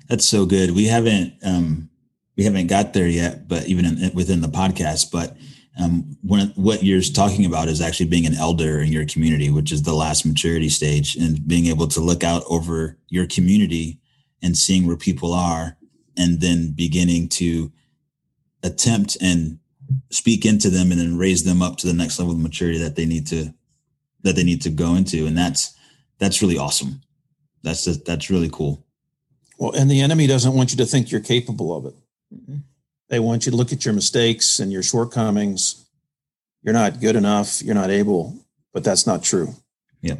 that's 0.07 0.25
so 0.25 0.45
good. 0.45 0.71
We 0.71 0.85
haven't 0.85 1.33
um, 1.43 1.89
we 2.37 2.45
haven't 2.45 2.67
got 2.67 2.93
there 2.93 3.09
yet, 3.09 3.49
but 3.49 3.67
even 3.67 3.85
in, 3.85 4.13
within 4.13 4.39
the 4.39 4.47
podcast, 4.47 5.11
but 5.11 5.35
um, 5.77 6.17
when, 6.23 6.47
what 6.55 6.83
you're 6.83 7.01
talking 7.01 7.45
about 7.45 7.67
is 7.67 7.81
actually 7.81 8.07
being 8.07 8.25
an 8.25 8.35
elder 8.35 8.79
in 8.79 8.93
your 8.93 9.05
community, 9.05 9.49
which 9.49 9.73
is 9.73 9.83
the 9.83 9.93
last 9.93 10.25
maturity 10.25 10.69
stage, 10.69 11.17
and 11.17 11.45
being 11.49 11.65
able 11.65 11.87
to 11.87 11.99
look 11.99 12.23
out 12.23 12.43
over 12.49 12.97
your 13.09 13.27
community 13.27 13.99
and 14.41 14.57
seeing 14.57 14.87
where 14.87 14.97
people 14.97 15.33
are, 15.33 15.77
and 16.17 16.41
then 16.41 16.71
beginning 16.71 17.29
to 17.29 17.71
attempt 18.63 19.17
and 19.21 19.59
speak 20.11 20.45
into 20.45 20.69
them 20.69 20.91
and 20.91 20.99
then 20.99 21.17
raise 21.17 21.43
them 21.43 21.61
up 21.61 21.77
to 21.77 21.87
the 21.87 21.93
next 21.93 22.19
level 22.19 22.33
of 22.33 22.39
maturity 22.39 22.77
that 22.77 22.95
they 22.95 23.05
need 23.05 23.25
to 23.27 23.53
that 24.21 24.35
they 24.35 24.43
need 24.43 24.61
to 24.61 24.69
go 24.69 24.95
into. 24.95 25.25
And 25.25 25.37
that's 25.37 25.73
that's 26.19 26.41
really 26.41 26.57
awesome. 26.57 27.01
That's 27.63 27.85
just, 27.85 28.05
that's 28.05 28.29
really 28.29 28.49
cool. 28.51 28.85
Well 29.57 29.71
and 29.71 29.89
the 29.89 30.01
enemy 30.01 30.27
doesn't 30.27 30.53
want 30.53 30.71
you 30.71 30.77
to 30.77 30.85
think 30.85 31.11
you're 31.11 31.21
capable 31.21 31.75
of 31.75 31.85
it. 31.85 31.93
Mm-hmm. 32.33 32.57
they 33.07 33.19
want 33.19 33.45
you 33.45 33.51
to 33.51 33.57
look 33.57 33.73
at 33.73 33.85
your 33.85 33.93
mistakes 33.93 34.59
and 34.59 34.71
your 34.71 34.83
shortcomings. 34.83 35.85
You're 36.61 36.73
not 36.73 36.99
good 36.99 37.15
enough. 37.15 37.61
You're 37.63 37.75
not 37.75 37.89
able 37.89 38.37
but 38.71 38.83
that's 38.83 39.07
not 39.07 39.23
true. 39.23 39.55
Yeah 40.01 40.15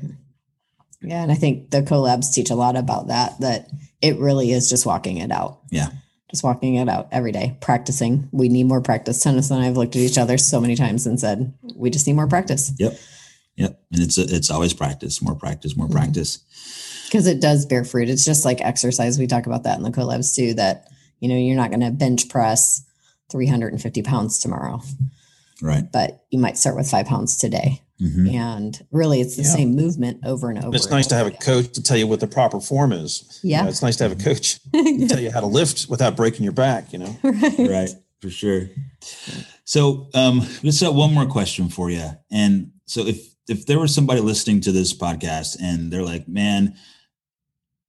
yeah 1.02 1.24
and 1.24 1.32
i 1.32 1.36
think 1.36 1.70
the 1.70 1.82
collabs 1.82 2.34
teach 2.34 2.50
a 2.50 2.56
lot 2.56 2.76
about 2.76 3.08
that 3.08 3.40
that 3.40 3.70
it 4.02 4.18
really 4.18 4.52
is 4.52 4.70
just 4.70 4.86
walking 4.86 5.18
it 5.18 5.32
out 5.32 5.60
yeah 5.70 5.90
just 6.30 6.44
walking 6.44 6.76
it 6.76 6.88
out 6.88 7.08
every 7.12 7.32
day, 7.32 7.58
practicing. 7.60 8.30
We 8.32 8.50
need 8.50 8.66
more 8.66 8.82
practice. 8.82 9.22
Tennyson 9.22 9.56
and 9.56 9.64
I 9.64 9.68
have 9.68 9.78
looked 9.78 9.96
at 9.96 10.02
each 10.02 10.18
other 10.18 10.38
so 10.38 10.62
many 10.62 10.76
times 10.76 11.08
and 11.08 11.20
said, 11.20 11.54
we 11.76 11.90
just 11.90 12.06
need 12.06 12.14
more 12.14 12.28
practice. 12.28 12.72
Yep. 12.78 13.00
Yep. 13.56 13.82
And 13.92 14.04
it's, 14.04 14.18
it's 14.18 14.52
always 14.52 14.74
practice, 14.74 15.22
more 15.22 15.36
practice, 15.36 15.76
more 15.76 15.88
mm-hmm. 15.88 15.98
practice. 15.98 16.40
Because 17.06 17.26
it 17.26 17.42
does 17.42 17.66
bear 17.66 17.84
fruit. 17.84 18.10
It's 18.10 18.24
just 18.24 18.46
like 18.46 18.62
exercise. 18.62 19.18
We 19.18 19.26
talk 19.26 19.48
about 19.48 19.64
that 19.64 19.78
in 19.78 19.84
the 19.84 19.90
collabs 19.90 20.36
too, 20.36 20.54
that, 20.54 20.88
you 21.20 21.28
know, 21.28 21.36
you're 21.36 21.58
not 21.58 21.72
going 21.72 21.82
to 21.82 21.92
bench 21.92 22.30
press 22.30 22.86
350 23.32 24.04
pounds 24.04 24.40
tomorrow. 24.40 24.82
Right. 25.62 25.92
But 25.92 26.24
you 26.30 26.38
might 26.38 26.58
start 26.58 26.76
with 26.76 26.90
five 26.90 27.08
pounds 27.08 27.38
today. 27.38 27.82
Mm-hmm. 28.02 28.30
And 28.30 28.88
really, 28.92 29.20
it's 29.20 29.36
the 29.36 29.44
yeah. 29.44 29.50
same 29.50 29.76
movement 29.76 30.22
over 30.26 30.50
and 30.50 30.64
over. 30.64 30.76
It's 30.76 30.90
nice 30.90 31.08
to 31.08 31.16
have 31.16 31.28
a 31.28 31.32
coach 31.32 31.74
to 31.74 31.84
tell 31.84 31.98
you 31.98 32.08
what 32.08 32.22
the 32.22 32.28
proper 32.28 32.62
form 32.62 32.94
is. 32.94 33.40
Yeah. 33.44 33.58
You 33.58 33.64
know, 33.64 33.70
it's 33.70 33.82
nice 33.82 33.98
to 33.98 34.04
have 34.04 34.14
a 34.14 34.24
coach 34.24 34.60
to 34.74 35.08
tell 35.08 35.20
you 35.20 35.32
how 35.32 35.42
to 35.42 35.46
lift 35.46 35.88
without 35.90 36.16
breaking 36.16 36.44
your 36.44 36.54
back, 36.54 36.94
you 36.94 37.00
know? 37.00 37.18
right. 37.24 37.60
right. 37.60 37.90
For 38.22 38.30
sure. 38.30 38.70
So, 39.64 40.10
um, 40.14 40.42
just 40.62 40.84
uh, 40.84 40.92
one 40.92 41.14
more 41.14 41.26
question 41.26 41.70
for 41.70 41.90
you. 41.90 42.10
And 42.32 42.72
so, 42.86 43.06
if 43.06 43.36
if 43.48 43.66
there 43.66 43.80
was 43.80 43.94
somebody 43.94 44.22
listening 44.22 44.62
to 44.62 44.72
this 44.72 44.94
podcast 44.94 45.58
and 45.62 45.92
they're 45.92 46.04
like, 46.04 46.28
"Man, 46.28 46.76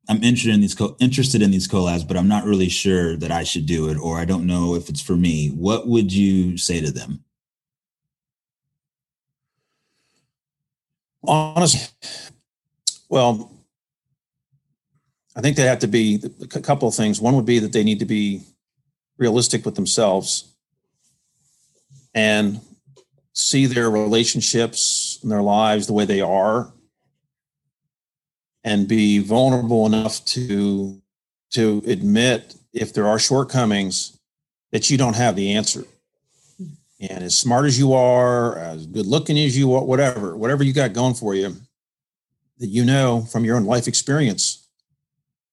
I'm 0.09 0.23
interested 0.23 0.55
in 0.55 0.61
these 0.61 0.75
co- 0.75 0.97
interested 1.01 1.43
in 1.43 1.51
these 1.51 1.67
collabs, 1.67 2.07
but 2.07 2.17
I'm 2.17 2.29
not 2.29 2.45
really 2.45 2.69
sure 2.69 3.17
that 3.17 3.33
I 3.33 3.43
should 3.43 3.67
do 3.67 3.89
it, 3.89 3.97
or 3.97 4.19
I 4.19 4.25
don't 4.25 4.47
know 4.47 4.77
if 4.77 4.89
it's 4.89 5.03
for 5.03 5.17
me," 5.17 5.49
what 5.49 5.89
would 5.89 6.13
you 6.13 6.57
say 6.57 6.81
to 6.81 6.93
them? 6.93 7.25
Honestly, 11.23 11.89
well, 13.09 13.53
I 15.37 15.41
think 15.41 15.57
they 15.57 15.65
have 15.65 15.81
to 15.81 15.87
be 15.87 16.23
a 16.41 16.61
couple 16.61 16.89
of 16.89 16.95
things. 16.95 17.21
One 17.21 17.37
would 17.37 17.47
be 17.47 17.59
that 17.59 17.73
they 17.73 17.85
need 17.85 17.99
to 18.01 18.07
be 18.07 18.43
realistic 19.19 19.65
with 19.65 19.75
themselves 19.75 20.55
and 22.15 22.61
see 23.35 23.67
their 23.67 23.91
relationships 23.91 25.19
and 25.23 25.31
their 25.31 25.43
lives 25.43 25.87
the 25.87 25.93
way 25.93 26.05
they 26.05 26.21
are 26.21 26.73
and 28.65 28.89
be 28.89 29.19
vulnerable 29.19 29.87
enough 29.87 30.25
to 30.25 31.01
to 31.51 31.83
admit 31.87 32.55
if 32.73 32.93
there 32.93 33.07
are 33.07 33.19
shortcomings 33.19 34.19
that 34.73 34.91
you 34.91 34.97
don't 34.97 35.17
have 35.17 35.35
the 35.37 35.53
answer 35.53 35.85
and 37.01 37.25
as 37.25 37.35
smart 37.35 37.67
as 37.67 37.79
you 37.79 37.93
are 37.93 38.59
as 38.59 38.87
good 38.87 39.07
looking 39.07 39.39
as 39.39 39.57
you 39.57 39.73
are 39.75 39.85
whatever 39.85 40.37
whatever 40.37 40.63
you 40.63 40.73
got 40.73 40.93
going 40.93 41.15
for 41.15 41.35
you 41.35 41.55
that 42.59 42.69
you 42.69 42.85
know 42.85 43.23
from 43.23 43.45
your 43.45 43.57
own 43.57 43.65
life 43.65 43.89
experience 43.89 44.69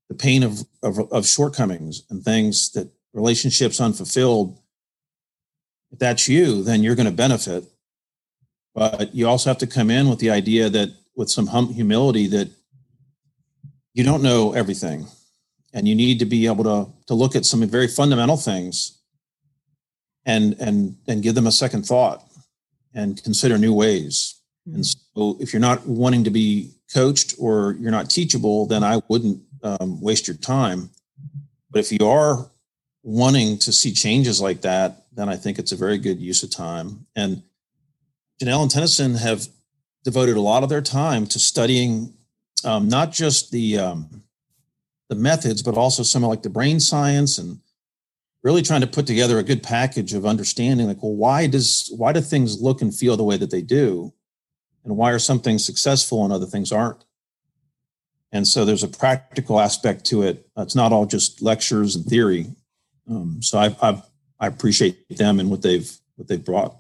the 0.10 0.16
pain 0.16 0.44
of, 0.44 0.60
of, 0.84 1.00
of 1.12 1.26
shortcomings 1.26 2.04
and 2.10 2.24
things 2.24 2.72
that 2.72 2.90
relationships 3.14 3.82
unfulfilled 3.82 4.60
if 5.92 6.00
that's 6.00 6.28
you 6.28 6.64
then 6.64 6.84
you're 6.84 6.96
going 6.96 7.08
to 7.08 7.12
benefit. 7.12 7.64
But 8.74 9.16
you 9.16 9.28
also 9.28 9.50
have 9.50 9.58
to 9.60 9.68
come 9.68 9.90
in 9.90 10.10
with 10.10 10.20
the 10.20 10.30
idea 10.30 10.70
that 10.70 10.90
with 11.16 11.30
some 11.30 11.48
hum- 11.48 11.74
humility 11.74 12.28
that 12.28 12.50
you 13.94 14.04
don't 14.04 14.22
know 14.22 14.54
everything. 14.54 15.08
And 15.74 15.88
you 15.88 15.96
need 15.96 16.20
to 16.20 16.26
be 16.26 16.46
able 16.46 16.64
to 16.64 16.92
to 17.08 17.14
look 17.14 17.36
at 17.36 17.46
some 17.46 17.66
very 17.68 17.88
fundamental 17.88 18.38
things 18.38 19.00
and 20.28 20.56
and 20.60 20.96
and 21.08 21.24
give 21.24 21.34
them 21.34 21.48
a 21.48 21.52
second 21.52 21.84
thought 21.88 22.24
and 22.94 23.24
consider 23.24 23.58
new 23.58 23.74
ways. 23.74 24.40
And 24.72 24.86
so 24.86 25.38
if 25.40 25.54
you're 25.54 25.62
not 25.62 25.88
wanting 25.88 26.26
to 26.26 26.30
be 26.30 26.74
coached 26.94 27.34
or 27.40 27.76
you're 27.80 27.92
not 27.92 28.10
teachable 28.10 28.66
then 28.66 28.84
i 28.84 29.02
wouldn't 29.08 29.42
um, 29.64 30.00
waste 30.00 30.28
your 30.28 30.38
time. 30.38 30.90
But 31.72 31.80
if 31.80 31.92
you 31.92 32.08
are 32.08 32.50
wanting 33.04 33.58
to 33.60 33.72
see 33.72 33.92
changes 33.92 34.40
like 34.40 34.62
that 34.62 35.06
then 35.14 35.30
i 35.30 35.36
think 35.36 35.58
it's 35.58 35.72
a 35.72 35.78
very 35.78 35.98
good 35.98 36.20
use 36.20 36.44
of 36.44 36.52
time. 36.52 37.08
And 37.16 37.42
janelle 38.40 38.62
and 38.62 38.72
tennyson 38.72 39.16
have 39.16 39.48
devoted 40.04 40.38
a 40.38 40.42
lot 40.42 40.64
of 40.64 40.70
their 40.70 40.82
time 40.82 41.26
to 41.28 41.40
studying 41.40 42.14
um, 42.64 42.88
not 42.88 43.12
just 43.12 43.52
the 43.52 43.78
um, 43.80 44.24
the 45.10 45.16
methods, 45.16 45.62
but 45.62 45.78
also 45.78 46.04
some 46.04 46.24
of 46.24 46.30
like 46.30 46.44
the 46.44 46.50
brain 46.50 46.80
science 46.80 47.38
and 47.38 47.60
really 48.48 48.62
trying 48.62 48.80
to 48.80 48.88
put 48.88 49.06
together 49.06 49.40
a 49.40 49.44
good 49.44 49.62
package 49.62 50.14
of 50.14 50.26
understanding. 50.26 50.88
Like, 50.88 51.04
well, 51.04 51.14
why 51.14 51.48
does 51.48 51.94
why 51.98 52.14
do 52.14 52.22
things 52.22 52.62
look 52.62 52.82
and 52.82 52.96
feel 52.96 53.18
the 53.18 53.24
way 53.26 53.36
that 53.36 53.52
they 53.52 53.62
do, 53.62 54.14
and 54.86 54.96
why 54.96 55.12
are 55.12 55.20
some 55.20 55.42
things 55.42 55.66
successful 55.66 56.24
and 56.24 56.32
other 56.32 56.46
things 56.46 56.72
aren't? 56.72 57.04
And 58.32 58.48
so 58.48 58.64
there's 58.64 58.84
a 58.84 58.88
practical 58.88 59.60
aspect 59.60 60.06
to 60.06 60.22
it. 60.22 60.48
It's 60.56 60.76
not 60.76 60.94
all 60.94 61.06
just 61.06 61.42
lectures 61.42 61.98
and 61.98 62.06
theory. 62.06 62.48
Um, 63.10 63.42
so 63.42 63.58
I, 63.60 63.76
I 63.82 64.02
I 64.40 64.48
appreciate 64.48 65.10
them 65.10 65.42
and 65.42 65.50
what 65.50 65.62
they've 65.62 65.92
what 66.16 66.30
they've 66.30 66.44
brought. 66.44 66.74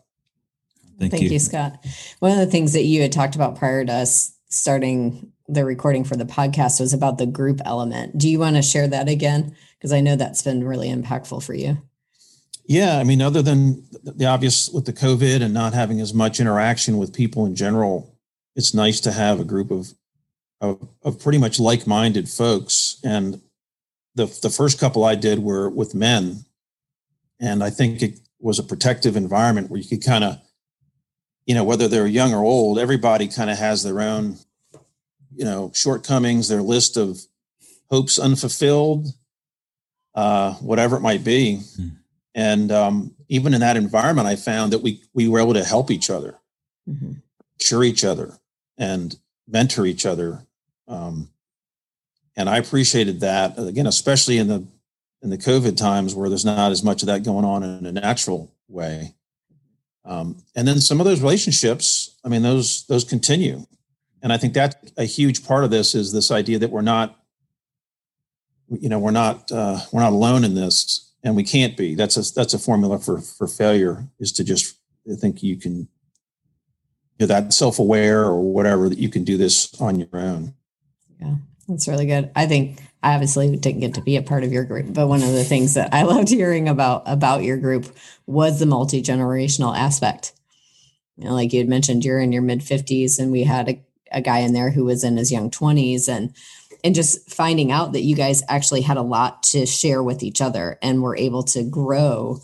Thank, 0.97 1.11
Thank 1.11 1.23
you. 1.23 1.29
you, 1.31 1.39
Scott. 1.39 1.85
One 2.19 2.31
of 2.31 2.37
the 2.37 2.47
things 2.47 2.71
that 2.73 2.85
you 2.85 3.01
had 3.01 3.11
talked 3.11 3.35
about 3.35 3.57
prior 3.57 3.83
to 3.83 3.91
us 3.91 4.33
starting 4.47 5.33
the 5.47 5.65
recording 5.65 6.03
for 6.03 6.15
the 6.15 6.25
podcast 6.25 6.79
was 6.79 6.93
about 6.93 7.17
the 7.17 7.25
group 7.25 7.61
element. 7.65 8.17
Do 8.17 8.29
you 8.29 8.39
want 8.39 8.55
to 8.57 8.61
share 8.61 8.87
that 8.87 9.07
again? 9.07 9.55
Because 9.77 9.93
I 9.93 10.01
know 10.01 10.15
that's 10.15 10.41
been 10.41 10.63
really 10.63 10.89
impactful 10.89 11.43
for 11.43 11.53
you. 11.53 11.77
Yeah, 12.65 12.97
I 12.97 13.05
mean, 13.05 13.21
other 13.21 13.41
than 13.41 13.85
the 14.03 14.25
obvious 14.25 14.69
with 14.69 14.85
the 14.85 14.93
COVID 14.93 15.41
and 15.41 15.53
not 15.53 15.73
having 15.73 16.01
as 16.01 16.13
much 16.13 16.39
interaction 16.39 16.97
with 16.97 17.13
people 17.13 17.45
in 17.45 17.55
general, 17.55 18.13
it's 18.55 18.73
nice 18.73 18.99
to 19.01 19.11
have 19.11 19.39
a 19.39 19.45
group 19.45 19.71
of 19.71 19.93
of, 20.59 20.87
of 21.03 21.19
pretty 21.19 21.37
much 21.37 21.59
like-minded 21.59 22.27
folks. 22.27 22.99
And 23.03 23.41
the 24.15 24.25
the 24.41 24.49
first 24.49 24.79
couple 24.79 25.05
I 25.05 25.15
did 25.15 25.39
were 25.39 25.69
with 25.69 25.95
men, 25.95 26.43
and 27.39 27.63
I 27.63 27.69
think 27.69 28.01
it 28.01 28.19
was 28.39 28.59
a 28.59 28.63
protective 28.63 29.15
environment 29.15 29.69
where 29.69 29.79
you 29.79 29.87
could 29.87 30.03
kind 30.03 30.25
of, 30.25 30.39
you 31.45 31.55
know, 31.55 31.63
whether 31.63 31.87
they're 31.87 32.07
young 32.07 32.33
or 32.33 32.43
old, 32.43 32.79
everybody 32.79 33.29
kind 33.29 33.49
of 33.49 33.57
has 33.57 33.83
their 33.83 34.01
own 34.01 34.37
you 35.37 35.45
know 35.45 35.71
shortcomings, 35.73 36.47
their 36.47 36.61
list 36.61 36.97
of 36.97 37.19
hopes 37.89 38.19
unfulfilled, 38.19 39.07
uh, 40.15 40.53
whatever 40.55 40.97
it 40.97 41.01
might 41.01 41.23
be. 41.23 41.57
Hmm. 41.75 41.87
And 42.35 42.71
um, 42.71 43.15
even 43.29 43.53
in 43.53 43.61
that 43.61 43.77
environment, 43.77 44.27
I 44.27 44.35
found 44.35 44.73
that 44.73 44.81
we 44.81 45.01
we 45.13 45.27
were 45.27 45.39
able 45.39 45.53
to 45.53 45.63
help 45.63 45.89
each 45.89 46.09
other, 46.09 46.37
mm-hmm. 46.89 47.13
cure 47.59 47.83
each 47.83 48.03
other, 48.03 48.33
and 48.77 49.15
mentor 49.47 49.85
each 49.85 50.05
other. 50.05 50.45
Um, 50.87 51.29
and 52.35 52.49
I 52.49 52.57
appreciated 52.57 53.21
that 53.21 53.57
again, 53.57 53.87
especially 53.87 54.37
in 54.37 54.47
the 54.47 54.65
in 55.21 55.29
the 55.29 55.37
COVID 55.37 55.77
times 55.77 56.13
where 56.13 56.29
there's 56.29 56.45
not 56.45 56.71
as 56.71 56.83
much 56.83 57.01
of 57.01 57.07
that 57.07 57.23
going 57.23 57.45
on 57.45 57.63
in 57.63 57.85
a 57.85 57.91
natural 57.91 58.51
way. 58.67 59.15
Um, 60.05 60.37
and 60.55 60.67
then 60.67 60.79
some 60.79 61.01
of 61.01 61.05
those 61.05 61.21
relationships, 61.21 62.15
I 62.23 62.29
mean, 62.29 62.43
those 62.43 62.85
those 62.85 63.03
continue 63.03 63.65
and 64.27 64.33
I 64.33 64.37
think 64.37 64.53
that's 64.53 64.75
a 64.97 65.05
huge 65.05 65.45
part 65.45 65.63
of 65.63 65.71
this 65.71 65.95
is 65.95 66.11
this 66.11 66.31
idea 66.31 66.59
that 66.59 66.69
we're 66.69 66.81
not, 66.81 67.17
you 68.67 68.89
know, 68.89 68.99
we're 68.99 69.11
not 69.11 69.49
uh, 69.53 69.79
we're 69.93 70.01
not 70.01 70.11
alone 70.11 70.43
in 70.43 70.53
this, 70.53 71.13
and 71.23 71.33
we 71.33 71.45
can't 71.45 71.77
be. 71.77 71.95
That's 71.95 72.17
a 72.17 72.33
that's 72.33 72.53
a 72.53 72.59
formula 72.59 72.99
for 72.99 73.21
for 73.21 73.47
failure 73.47 74.05
is 74.19 74.33
to 74.33 74.43
just 74.43 74.75
think 75.15 75.43
you 75.43 75.55
can, 75.55 75.77
you 75.77 75.87
know, 77.21 77.27
that 77.27 77.53
self 77.53 77.79
aware 77.79 78.25
or 78.25 78.41
whatever 78.41 78.89
that 78.89 78.97
you 78.97 79.07
can 79.07 79.23
do 79.23 79.37
this 79.37 79.73
on 79.79 79.97
your 79.97 80.09
own. 80.11 80.55
Yeah, 81.21 81.35
that's 81.69 81.87
really 81.87 82.05
good. 82.05 82.29
I 82.35 82.47
think 82.47 82.81
I 83.01 83.13
obviously 83.13 83.55
didn't 83.55 83.79
get 83.79 83.93
to 83.93 84.01
be 84.01 84.17
a 84.17 84.21
part 84.21 84.43
of 84.43 84.51
your 84.51 84.65
group, 84.65 84.93
but 84.93 85.07
one 85.07 85.23
of 85.23 85.31
the 85.31 85.45
things 85.45 85.75
that 85.75 85.93
I 85.93 86.01
loved 86.03 86.27
hearing 86.27 86.67
about 86.67 87.03
about 87.05 87.43
your 87.43 87.55
group 87.55 87.85
was 88.25 88.59
the 88.59 88.65
multi 88.65 89.01
generational 89.01 89.73
aspect. 89.73 90.33
You 91.15 91.29
know, 91.29 91.33
like 91.33 91.53
you 91.53 91.59
had 91.59 91.69
mentioned, 91.69 92.03
you're 92.03 92.19
in 92.19 92.33
your 92.33 92.41
mid 92.41 92.59
50s, 92.59 93.19
and 93.19 93.31
we 93.31 93.43
had 93.43 93.69
a 93.69 93.86
a 94.11 94.21
guy 94.21 94.39
in 94.39 94.53
there 94.53 94.71
who 94.71 94.85
was 94.85 95.03
in 95.03 95.17
his 95.17 95.31
young 95.31 95.49
20s 95.49 96.07
and 96.07 96.33
and 96.83 96.95
just 96.95 97.29
finding 97.29 97.71
out 97.71 97.93
that 97.93 98.03
you 98.03 98.15
guys 98.15 98.43
actually 98.47 98.81
had 98.81 98.97
a 98.97 99.01
lot 99.01 99.43
to 99.43 99.65
share 99.65 100.03
with 100.03 100.23
each 100.23 100.41
other 100.41 100.77
and 100.81 101.01
were 101.01 101.17
able 101.17 101.43
to 101.43 101.63
grow 101.63 102.39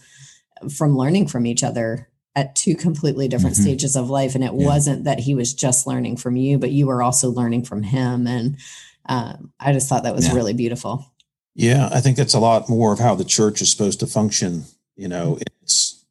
from 0.76 0.97
learning 0.97 1.28
from 1.28 1.45
each 1.45 1.63
other 1.63 2.10
at 2.36 2.56
two 2.56 2.76
completely 2.76 3.28
different 3.28 3.56
mm-hmm. 3.56 3.63
stages 3.63 3.95
of 3.95 4.10
life 4.10 4.36
and 4.36 4.43
it 4.43 4.54
yeah. 4.54 4.65
wasn't 4.65 5.04
that 5.04 5.19
he 5.19 5.36
was 5.36 5.54
just 5.54 5.86
learning 5.86 6.17
from 6.17 6.36
you 6.36 6.58
but 6.58 6.71
you 6.71 6.88
were 6.88 7.04
also 7.04 7.30
learning 7.30 7.63
from 7.63 7.84
him 7.84 8.28
and 8.28 8.58
um, 9.08 9.52
i 9.60 9.71
just 9.71 9.88
thought 9.88 10.04
that 10.04 10.15
was 10.15 10.28
yeah. 10.28 10.34
really 10.34 10.54
beautiful 10.54 11.13
yeah 11.54 11.89
i 11.91 11.99
think 11.99 12.17
that's 12.17 12.34
a 12.34 12.39
lot 12.39 12.69
more 12.69 12.91
of 12.91 12.99
how 12.99 13.13
the 13.13 13.26
church 13.26 13.62
is 13.62 13.69
supposed 13.69 13.99
to 13.99 14.08
function 14.08 14.63
you 14.95 15.08
know 15.08 15.38
it's 15.62 16.04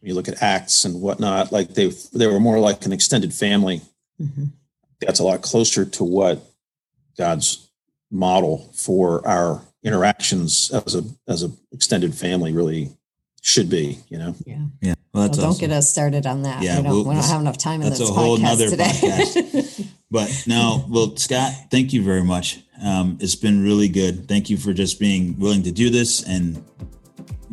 when 0.00 0.08
you 0.08 0.14
look 0.14 0.28
at 0.28 0.42
acts 0.42 0.84
and 0.84 1.00
whatnot 1.00 1.50
like 1.50 1.70
they 1.74 1.90
they 2.12 2.26
were 2.26 2.40
more 2.40 2.58
like 2.58 2.84
an 2.84 2.92
extended 2.92 3.32
family 3.32 3.80
mm-hmm 4.20 4.46
that's 5.06 5.20
a 5.20 5.24
lot 5.24 5.42
closer 5.42 5.84
to 5.84 6.04
what 6.04 6.42
God's 7.16 7.70
model 8.10 8.70
for 8.74 9.26
our 9.26 9.62
interactions 9.82 10.70
as 10.70 10.94
a 10.94 11.04
as 11.28 11.42
a 11.42 11.50
extended 11.72 12.14
family 12.14 12.52
really 12.52 12.90
should 13.42 13.68
be. 13.68 13.98
You 14.08 14.18
know. 14.18 14.34
Yeah. 14.46 14.58
Yeah. 14.80 14.94
Well, 15.12 15.24
well 15.24 15.28
don't 15.28 15.44
awesome. 15.44 15.60
get 15.60 15.70
us 15.70 15.90
started 15.90 16.26
on 16.26 16.42
that. 16.42 16.62
Yeah, 16.62 16.78
we 16.78 16.82
don't, 16.82 16.92
we'll, 16.92 17.04
we 17.04 17.14
don't 17.14 17.24
have 17.24 17.40
enough 17.40 17.58
time 17.58 17.82
in 17.82 17.90
this 17.90 18.00
a 18.00 18.06
whole 18.06 18.38
podcast 18.38 18.70
today. 18.70 18.84
Podcast. 18.84 19.92
but 20.10 20.44
no, 20.46 20.84
well, 20.88 21.16
Scott, 21.16 21.52
thank 21.70 21.92
you 21.92 22.02
very 22.02 22.24
much. 22.24 22.60
Um, 22.82 23.18
it's 23.20 23.36
been 23.36 23.62
really 23.62 23.88
good. 23.88 24.26
Thank 24.28 24.50
you 24.50 24.56
for 24.56 24.72
just 24.72 24.98
being 24.98 25.38
willing 25.38 25.62
to 25.62 25.70
do 25.70 25.90
this 25.90 26.22
and 26.26 26.64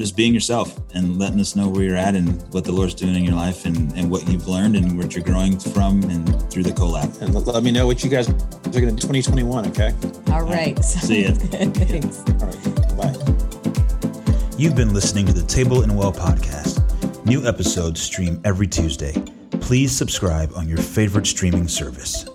just 0.01 0.17
being 0.17 0.33
yourself 0.33 0.77
and 0.93 1.19
letting 1.19 1.39
us 1.39 1.55
know 1.55 1.69
where 1.69 1.83
you're 1.83 1.95
at 1.95 2.15
and 2.15 2.41
what 2.53 2.63
the 2.63 2.71
Lord's 2.71 2.95
doing 2.95 3.15
in 3.15 3.23
your 3.23 3.35
life 3.35 3.65
and, 3.65 3.93
and 3.93 4.09
what 4.09 4.27
you've 4.27 4.47
learned 4.47 4.75
and 4.75 4.97
what 4.97 5.15
you're 5.15 5.23
growing 5.23 5.59
from 5.59 6.03
and 6.03 6.27
through 6.51 6.63
the 6.63 6.71
collab. 6.71 7.21
And 7.21 7.33
let 7.33 7.63
me 7.63 7.71
know 7.71 7.85
what 7.85 8.03
you 8.03 8.09
guys 8.09 8.27
are 8.27 8.33
going 8.33 8.95
to 8.95 9.01
2021, 9.01 9.67
okay? 9.67 9.93
All 10.31 10.41
right. 10.41 10.83
See 10.83 11.21
you. 11.21 11.31
Thanks. 11.35 12.19
All 12.19 12.47
right. 12.47 12.97
Bye. 12.97 14.57
You've 14.57 14.75
been 14.75 14.93
listening 14.93 15.27
to 15.27 15.33
the 15.33 15.45
Table 15.47 15.83
and 15.83 15.95
Well 15.95 16.11
podcast. 16.11 16.79
New 17.25 17.47
episodes 17.47 18.01
stream 18.01 18.41
every 18.43 18.67
Tuesday. 18.67 19.13
Please 19.61 19.95
subscribe 19.95 20.51
on 20.55 20.67
your 20.67 20.79
favorite 20.79 21.27
streaming 21.27 21.67
service. 21.67 22.27